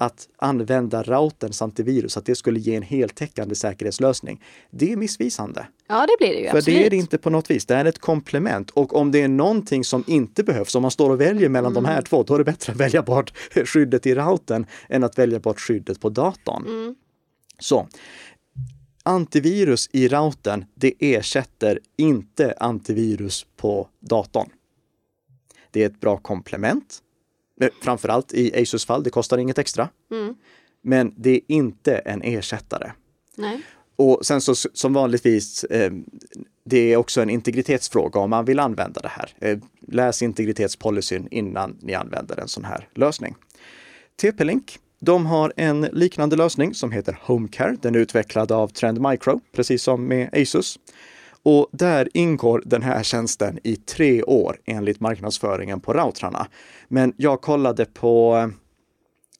att 0.00 0.28
använda 0.36 1.02
routerns 1.02 1.62
antivirus, 1.62 2.16
att 2.16 2.26
det 2.26 2.34
skulle 2.34 2.60
ge 2.60 2.76
en 2.76 2.82
heltäckande 2.82 3.54
säkerhetslösning. 3.54 4.42
Det 4.70 4.92
är 4.92 4.96
missvisande. 4.96 5.66
Ja, 5.88 6.06
det 6.06 6.24
blir 6.24 6.34
det 6.34 6.40
ju. 6.40 6.50
För 6.50 6.58
absolut. 6.58 6.78
det 6.78 6.86
är 6.86 6.90
det 6.90 6.96
inte 6.96 7.18
på 7.18 7.30
något 7.30 7.50
vis. 7.50 7.66
Det 7.66 7.74
är 7.74 7.84
ett 7.84 7.98
komplement. 7.98 8.70
Och 8.70 8.96
om 8.96 9.12
det 9.12 9.22
är 9.22 9.28
någonting 9.28 9.84
som 9.84 10.04
inte 10.06 10.44
behövs, 10.44 10.74
om 10.74 10.82
man 10.82 10.90
står 10.90 11.10
och 11.10 11.20
väljer 11.20 11.48
mellan 11.48 11.74
de 11.74 11.84
här 11.84 12.02
två, 12.02 12.22
då 12.22 12.34
är 12.34 12.38
det 12.38 12.44
bättre 12.44 12.72
att 12.72 12.80
välja 12.80 13.02
bort 13.02 13.32
skyddet 13.64 14.06
i 14.06 14.14
routern 14.14 14.66
än 14.88 15.04
att 15.04 15.18
välja 15.18 15.38
bort 15.38 15.60
skyddet 15.60 16.00
på 16.00 16.08
datorn. 16.08 16.66
Mm. 16.66 16.94
Så 17.58 17.88
antivirus 19.02 19.90
i 19.92 20.08
routern, 20.08 20.64
det 20.74 20.94
ersätter 20.98 21.78
inte 21.96 22.54
antivirus 22.60 23.46
på 23.56 23.88
datorn. 24.00 24.48
Det 25.70 25.82
är 25.82 25.86
ett 25.86 26.00
bra 26.00 26.16
komplement. 26.16 27.02
Framförallt 27.82 28.34
i 28.34 28.62
Asus 28.62 28.84
fall, 28.84 29.02
det 29.02 29.10
kostar 29.10 29.38
inget 29.38 29.58
extra. 29.58 29.88
Mm. 30.10 30.34
Men 30.82 31.14
det 31.16 31.30
är 31.30 31.40
inte 31.48 31.96
en 31.96 32.22
ersättare. 32.22 32.92
Nej. 33.36 33.60
Och 33.96 34.26
sen 34.26 34.40
så 34.40 34.54
som 34.54 34.92
vanligtvis, 34.92 35.64
eh, 35.64 35.92
det 36.64 36.92
är 36.92 36.96
också 36.96 37.22
en 37.22 37.30
integritetsfråga 37.30 38.20
om 38.20 38.30
man 38.30 38.44
vill 38.44 38.58
använda 38.58 39.00
det 39.00 39.08
här. 39.08 39.30
Eh, 39.38 39.58
läs 39.88 40.22
integritetspolicyn 40.22 41.28
innan 41.30 41.76
ni 41.80 41.94
använder 41.94 42.40
en 42.40 42.48
sån 42.48 42.64
här 42.64 42.88
lösning. 42.94 43.34
TP-Link, 44.22 44.78
de 45.00 45.26
har 45.26 45.52
en 45.56 45.80
liknande 45.80 46.36
lösning 46.36 46.74
som 46.74 46.92
heter 46.92 47.18
HomeCare. 47.22 47.76
Den 47.82 47.94
är 47.94 47.98
utvecklad 47.98 48.52
av 48.52 48.68
Trend 48.68 49.00
Micro, 49.00 49.40
precis 49.52 49.82
som 49.82 50.06
med 50.06 50.28
Asus. 50.32 50.78
Och 51.42 51.68
där 51.72 52.08
ingår 52.14 52.62
den 52.66 52.82
här 52.82 53.02
tjänsten 53.02 53.58
i 53.64 53.76
tre 53.76 54.22
år 54.22 54.56
enligt 54.64 55.00
marknadsföringen 55.00 55.80
på 55.80 55.92
routrarna. 55.92 56.46
Men 56.88 57.12
jag 57.16 57.40
kollade 57.40 57.84
på 57.84 58.50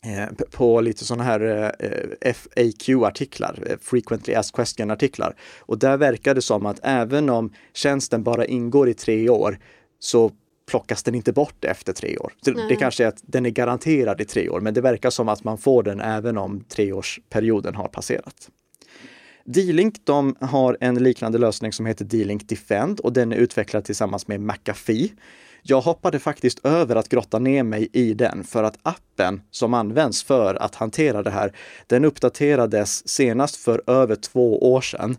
eh, 0.06 0.46
på 0.50 0.80
lite 0.80 1.04
sådana 1.04 1.24
här 1.24 1.72
eh, 1.78 2.32
FAQ-artiklar, 2.32 3.62
eh, 3.66 3.76
Frequently 3.80 4.34
Asked 4.34 4.54
Question-artiklar. 4.54 5.34
Och 5.58 5.78
där 5.78 5.96
verkar 5.96 6.34
det 6.34 6.42
som 6.42 6.66
att 6.66 6.80
även 6.82 7.30
om 7.30 7.52
tjänsten 7.74 8.22
bara 8.22 8.44
ingår 8.44 8.88
i 8.88 8.94
tre 8.94 9.28
år 9.28 9.58
så 9.98 10.32
plockas 10.70 11.02
den 11.02 11.14
inte 11.14 11.32
bort 11.32 11.64
efter 11.64 11.92
tre 11.92 12.18
år. 12.18 12.32
Så 12.44 12.50
Det 12.50 12.76
kanske 12.76 13.04
är 13.04 13.08
att 13.08 13.20
den 13.22 13.46
är 13.46 13.50
garanterad 13.50 14.20
i 14.20 14.24
tre 14.24 14.48
år, 14.48 14.60
men 14.60 14.74
det 14.74 14.80
verkar 14.80 15.10
som 15.10 15.28
att 15.28 15.44
man 15.44 15.58
får 15.58 15.82
den 15.82 16.00
även 16.00 16.38
om 16.38 16.64
treårsperioden 16.68 17.74
har 17.74 17.88
passerat. 17.88 18.50
D-Link 19.44 19.94
de 20.04 20.36
har 20.40 20.76
en 20.80 20.94
liknande 20.94 21.38
lösning 21.38 21.72
som 21.72 21.86
heter 21.86 22.04
D-Link 22.04 22.48
Defend 22.48 23.00
och 23.00 23.12
den 23.12 23.32
är 23.32 23.36
utvecklad 23.36 23.84
tillsammans 23.84 24.28
med 24.28 24.40
McAfee. 24.40 25.08
Jag 25.62 25.80
hoppade 25.80 26.18
faktiskt 26.18 26.66
över 26.66 26.96
att 26.96 27.08
grotta 27.08 27.38
ner 27.38 27.62
mig 27.62 27.88
i 27.92 28.14
den 28.14 28.44
för 28.44 28.62
att 28.64 28.78
appen 28.82 29.42
som 29.50 29.74
används 29.74 30.22
för 30.22 30.54
att 30.54 30.74
hantera 30.74 31.22
det 31.22 31.30
här, 31.30 31.52
den 31.86 32.04
uppdaterades 32.04 33.08
senast 33.08 33.56
för 33.56 33.82
över 33.86 34.16
två 34.16 34.72
år 34.72 34.80
sedan 34.80 35.16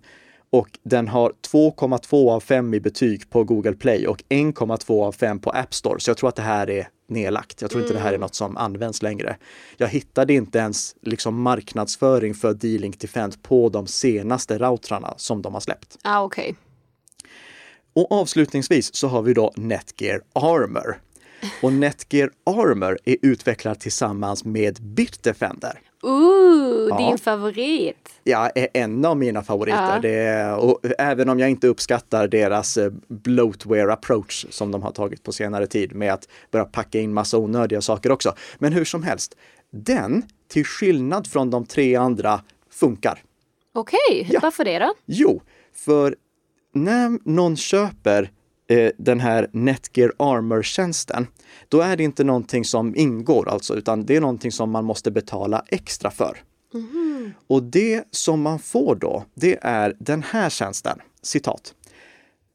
och 0.52 0.80
den 0.84 1.08
har 1.08 1.34
2,2 1.52 2.32
av 2.32 2.40
5 2.40 2.74
i 2.74 2.80
betyg 2.80 3.30
på 3.30 3.44
Google 3.44 3.74
Play 3.74 4.08
och 4.08 4.24
1,2 4.30 5.06
av 5.06 5.12
5 5.12 5.40
på 5.40 5.50
App 5.50 5.74
Store. 5.74 6.00
Så 6.00 6.10
jag 6.10 6.18
tror 6.18 6.30
att 6.30 6.36
det 6.36 6.42
här 6.42 6.70
är 6.70 6.88
nedlagt. 7.08 7.62
Jag 7.62 7.72
tror 7.72 7.84
inte 7.84 7.94
det 7.94 8.00
här 8.00 8.14
är 8.14 8.18
något 8.18 8.36
som 8.36 8.58
används 8.58 9.02
längre. 9.02 9.38
Jag 9.78 9.88
hittade 9.88 10.34
inte 10.34 10.60
ens 10.60 10.96
liksom 11.02 11.42
marknadsföring 11.42 12.34
för 12.34 12.54
D-Link 12.54 13.00
Defend 13.00 13.44
på 13.44 13.70
de 13.70 13.88
senaste 13.88 14.58
routrarna 14.58 15.14
som 15.18 15.42
de 15.42 15.54
har 15.54 15.62
släppt. 15.62 15.98
Ah, 16.04 16.24
okej. 16.24 16.56
Och 17.94 18.12
avslutningsvis 18.12 18.96
så 18.96 19.08
har 19.08 19.22
vi 19.22 19.34
då 19.34 19.54
Netgear 19.56 20.22
Armor. 20.34 21.02
Och 21.62 21.74
Netgear 21.74 22.30
Armor 22.46 22.98
är 23.06 23.18
utvecklad 23.22 23.80
tillsammans 23.80 24.46
med 24.46 24.78
Bitdefender. 24.82 25.80
Ooh, 26.04 26.88
Ja. 26.90 26.98
din 26.98 27.18
favorit. 27.18 28.10
Ja, 28.24 28.50
är 28.56 28.68
en 28.74 29.06
av 29.06 29.18
mina 29.18 29.44
favoriter. 29.44 29.94
Ja. 29.96 30.00
Det 30.02 30.52
och 30.54 30.80
även 30.98 31.30
om 31.30 31.40
jag 31.40 31.50
inte 31.50 31.68
uppskattar 31.68 32.28
deras 32.28 32.78
eh, 32.78 32.92
bloatware 33.08 33.94
approach 33.94 34.46
som 34.50 34.72
de 34.72 34.84
har 34.84 34.92
tagit 34.92 35.24
på 35.24 35.32
senare 35.32 35.68
tid 35.68 35.96
med 35.96 36.14
att 36.14 36.28
börja 36.52 36.66
packa 36.66 37.00
in 37.00 37.14
massa 37.14 37.38
onödiga 37.38 37.82
saker 37.82 38.12
också. 38.12 38.34
Men 38.60 38.74
hur 38.74 38.86
som 38.86 39.04
helst, 39.04 39.36
den, 39.72 40.24
till 40.48 40.66
skillnad 40.66 41.28
från 41.28 41.50
de 41.50 41.66
tre 41.66 41.96
andra, 41.96 42.42
funkar. 42.72 43.24
Okej, 43.74 44.28
Ja. 44.32 44.40
varför 44.44 44.64
det 44.66 44.80
då? 44.80 44.94
Jo, 45.06 45.42
för 45.74 46.16
när 46.74 47.30
någon 47.30 47.58
köper 47.58 48.32
eh, 48.72 48.92
den 48.98 49.20
här 49.20 49.48
Netgear 49.52 50.12
Armor-tjänsten, 50.18 51.28
då 51.70 51.82
är 51.82 51.98
det 51.98 52.04
inte 52.04 52.24
någonting 52.24 52.66
som 52.66 52.96
ingår 52.96 53.50
alltså, 53.50 53.76
utan 53.76 54.06
det 54.06 54.16
är 54.16 54.22
någonting 54.22 54.52
som 54.52 54.72
man 54.72 54.86
måste 54.86 55.12
betala 55.12 55.64
extra 55.68 56.12
för. 56.12 56.38
Och 57.48 57.64
det 57.64 58.04
som 58.12 58.42
man 58.42 58.60
får 58.60 58.96
då, 58.96 59.26
det 59.34 59.60
är 59.62 59.96
den 60.00 60.24
här 60.24 60.50
tjänsten. 60.50 61.00
Citat. 61.22 61.74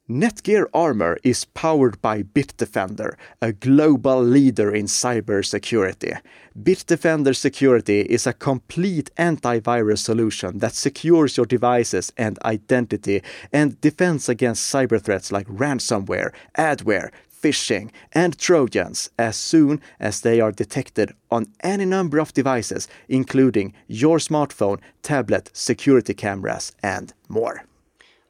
Netgear 0.09 0.67
Armor 0.73 1.19
is 1.25 1.47
powered 1.47 2.01
by 2.01 2.23
Bitdefender, 2.23 3.17
a 3.43 3.53
global 3.53 4.23
leader 4.23 4.73
in 4.73 4.85
cybersecurity. 4.87 6.21
Bitdefender 6.57 7.35
Security 7.35 8.03
is 8.03 8.25
a 8.25 8.33
complete 8.33 9.11
antivirus 9.19 9.99
solution 9.99 10.59
that 10.59 10.75
secures 10.75 11.37
your 11.37 11.45
devices 11.45 12.13
and 12.17 12.39
identity 12.45 13.21
and 13.53 13.81
defends 13.81 14.29
against 14.29 14.73
cyber 14.73 15.03
threats 15.03 15.33
like 15.33 15.49
ransomware, 15.49 16.31
adware, 16.57 17.11
phishing, 17.29 17.91
and 18.13 18.39
Trojans 18.39 19.11
as 19.19 19.35
soon 19.37 19.81
as 19.99 20.21
they 20.21 20.41
are 20.41 20.53
detected 20.53 21.15
on 21.33 21.47
any 21.65 21.85
number 21.85 22.21
of 22.21 22.33
devices, 22.33 22.87
including 23.09 23.75
your 23.89 24.19
smartphone, 24.19 24.79
tablet, 25.03 25.51
security 25.53 26.15
cameras, 26.15 26.71
and 26.81 27.13
more. 27.29 27.65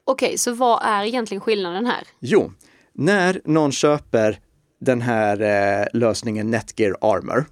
Okej, 0.09 0.39
så 0.39 0.53
vad 0.53 0.83
är 0.83 1.05
egentligen 1.05 1.41
skillnaden 1.41 1.87
här? 1.87 2.07
Jo, 2.21 2.53
när 2.93 3.41
någon 3.45 3.73
köper 3.73 4.39
den 4.81 5.01
här 5.01 5.41
eh, 5.41 5.87
lösningen 5.93 6.51
Netgear 6.51 6.97
Armor, 7.01 7.45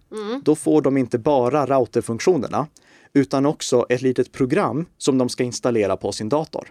då 0.43 0.55
får 0.55 0.83
de 0.83 0.97
inte 0.97 1.19
bara 1.19 1.67
routerfunktionerna 1.67 2.67
utan 3.13 3.47
också 3.47 3.87
ett 3.89 4.03
litet 4.03 4.33
program 4.33 4.87
som 4.99 5.19
de 5.19 5.29
ska 5.29 5.45
installera 5.45 5.97
på 5.97 6.13
sin 6.13 6.29
dator. 6.29 6.69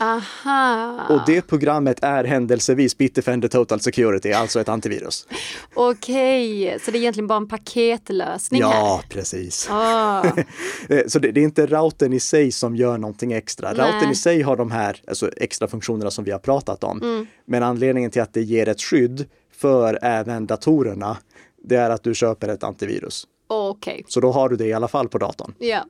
Aha, 0.00 1.06
Och 1.10 1.20
det 1.26 1.42
programmet 1.42 1.98
är 2.02 2.24
händelsevis 2.24 2.98
Bitdefender 2.98 3.48
Total 3.48 3.80
Security, 3.80 4.32
alltså 4.32 4.60
ett 4.60 4.68
antivirus. 4.68 5.26
okej. 5.74 6.78
Så 6.84 6.90
det 6.90 6.98
är 6.98 7.00
egentligen 7.00 7.26
bara 7.26 7.36
en 7.36 7.48
paketlösning 7.48 8.62
här? 8.62 8.70
Ja, 8.70 9.02
precis. 9.08 9.66
Ah, 9.70 10.24
Eh, 10.88 11.02
Så 11.06 11.18
det, 11.18 11.32
det 11.32 11.40
är 11.40 11.44
inte 11.44 11.66
routern 11.66 12.12
i 12.12 12.20
sig 12.20 12.52
som 12.52 12.76
gör 12.76 12.98
någonting 12.98 13.32
extra. 13.32 13.72
Nej. 13.72 13.92
Routern 13.92 14.10
i 14.10 14.14
sig 14.14 14.42
har 14.42 14.56
de 14.56 14.70
här 14.70 15.02
alltså, 15.08 15.30
extra 15.36 15.68
funktionerna 15.68 16.10
som 16.10 16.24
vi 16.24 16.30
har 16.30 16.38
pratat 16.38 16.84
om. 16.84 17.02
Mm. 17.02 17.26
Men 17.44 17.62
anledningen 17.62 18.10
till 18.10 18.22
att 18.22 18.34
det 18.34 18.42
ger 18.42 18.68
ett 18.68 18.80
skydd 18.80 19.26
för 19.56 19.98
även 20.02 20.46
datorerna, 20.46 21.16
det 21.64 21.76
är 21.76 21.90
att 21.90 22.02
du 22.02 22.14
köper 22.14 22.48
ett 22.48 22.62
antivirus. 22.64 23.26
okej. 23.48 24.04
Så 24.08 24.20
då 24.20 24.32
har 24.32 24.48
du 24.48 24.56
det 24.56 24.66
i 24.66 24.72
alla 24.72 24.88
fall 24.88 25.08
på 25.08 25.18
datorn. 25.18 25.54
Ja. 25.58 25.84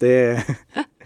Det, 0.00 0.42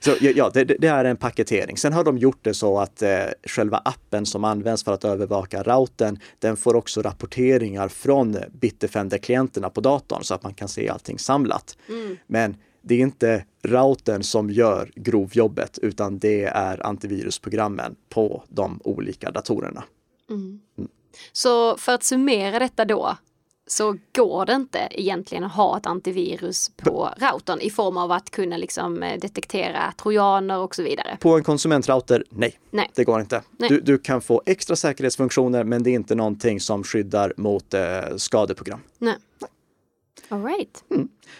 så, 0.00 0.14
ja, 0.20 0.50
det, 0.54 0.64
det 0.64 0.88
är 0.88 1.04
en 1.04 1.16
paketering. 1.16 1.76
Sen 1.76 1.92
har 1.92 2.04
de 2.04 2.18
gjort 2.18 2.38
det 2.42 2.54
så 2.54 2.78
att 2.78 3.02
eh, 3.02 3.24
själva 3.44 3.82
appen 3.84 4.26
som 4.26 4.44
används 4.44 4.84
för 4.84 4.92
att 4.92 5.04
övervaka 5.04 5.62
routern, 5.62 6.18
den 6.38 6.56
får 6.56 6.76
också 6.76 7.02
rapporteringar 7.02 7.88
från 7.88 8.36
Bitdefender-klienterna 8.52 9.70
på 9.70 9.80
datorn 9.80 10.24
så 10.24 10.34
att 10.34 10.42
man 10.42 10.54
kan 10.54 10.68
se 10.68 10.88
allting 10.88 11.18
samlat. 11.18 11.76
Men 12.26 12.56
det 12.82 12.94
är 12.94 12.98
inte 12.98 13.44
routern 13.62 14.22
som 14.22 14.50
gör 14.50 14.90
grovjobbet, 14.94 15.78
utan 15.82 16.18
det 16.18 16.44
är 16.44 16.86
antivirusprogrammen 16.86 17.96
på 18.08 18.44
de 18.48 18.80
olika 18.84 19.30
datorerna. 19.30 19.84
Så 21.32 21.76
för 21.76 21.92
att 21.92 22.04
summera 22.04 22.58
detta 22.58 22.84
då, 22.84 23.16
så 23.68 23.96
går 24.16 24.46
det 24.46 24.52
inte 24.52 24.88
egentligen 24.90 25.44
att 25.44 25.52
ha 25.52 25.76
ett 25.76 25.86
antivirus 25.86 26.70
på 26.76 27.10
routern 27.16 27.60
i 27.60 27.70
form 27.70 27.96
av 27.96 28.12
att 28.12 28.30
kunna 28.30 28.56
liksom 28.56 29.02
eh, 29.02 29.20
detektera 29.20 29.92
trojaner 30.02 30.58
och 30.58 30.74
så 30.74 30.82
vidare. 30.82 31.16
På 31.20 31.36
en 31.36 31.44
konsumentrouter, 31.44 32.24
nej, 32.30 32.58
Nej. 32.70 32.90
det 32.94 33.04
går 33.04 33.20
inte. 33.20 33.42
Nej. 33.58 33.68
Du, 33.68 33.80
du 33.80 33.98
kan 33.98 34.20
få 34.20 34.42
extra 34.46 34.76
säkerhetsfunktioner, 34.76 35.64
men 35.64 35.82
det 35.82 35.90
är 35.90 35.94
inte 35.94 36.14
någonting 36.14 36.60
som 36.60 36.84
skyddar 36.84 37.32
mot 37.36 37.74
eh, 37.74 37.80
skadeprogram. 38.16 38.80
Nej. 38.98 39.14
All 40.28 40.44
right. 40.44 40.84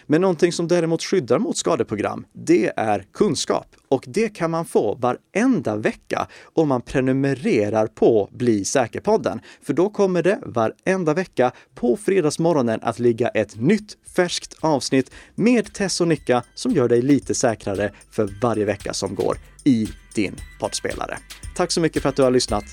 Men 0.05 0.21
någonting 0.21 0.51
som 0.51 0.67
däremot 0.67 1.03
skyddar 1.03 1.39
mot 1.39 1.57
skadeprogram, 1.57 2.25
det 2.33 2.71
är 2.75 3.05
kunskap. 3.13 3.75
Och 3.87 4.03
det 4.07 4.29
kan 4.29 4.51
man 4.51 4.65
få 4.65 4.95
varenda 4.95 5.75
vecka 5.75 6.27
om 6.53 6.67
man 6.67 6.81
prenumererar 6.81 7.87
på 7.87 8.29
Bli 8.31 8.65
säker-podden. 8.65 9.41
För 9.61 9.73
då 9.73 9.89
kommer 9.89 10.23
det 10.23 10.39
varenda 10.45 11.13
vecka 11.13 11.51
på 11.75 11.97
fredagsmorgonen 11.97 12.79
att 12.83 12.99
ligga 12.99 13.27
ett 13.27 13.55
nytt 13.55 13.97
färskt 14.15 14.55
avsnitt 14.59 15.11
med 15.35 15.73
Tess 15.73 16.01
och 16.01 16.07
Nicka 16.07 16.43
som 16.53 16.71
gör 16.71 16.87
dig 16.87 17.01
lite 17.01 17.35
säkrare 17.35 17.93
för 18.11 18.29
varje 18.41 18.65
vecka 18.65 18.93
som 18.93 19.15
går 19.15 19.37
i 19.63 19.87
din 20.15 20.35
poddspelare. 20.59 21.17
Tack 21.55 21.71
så 21.71 21.81
mycket 21.81 22.01
för 22.01 22.09
att 22.09 22.15
du 22.15 22.21
har 22.21 22.31
lyssnat 22.31 22.63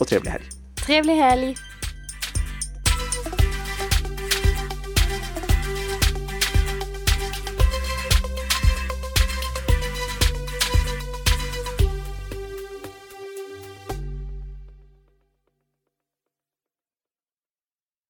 och 0.00 0.08
trevlig 0.08 0.30
helg! 0.30 0.44
Trevlig 0.86 1.14
helg! 1.14 1.56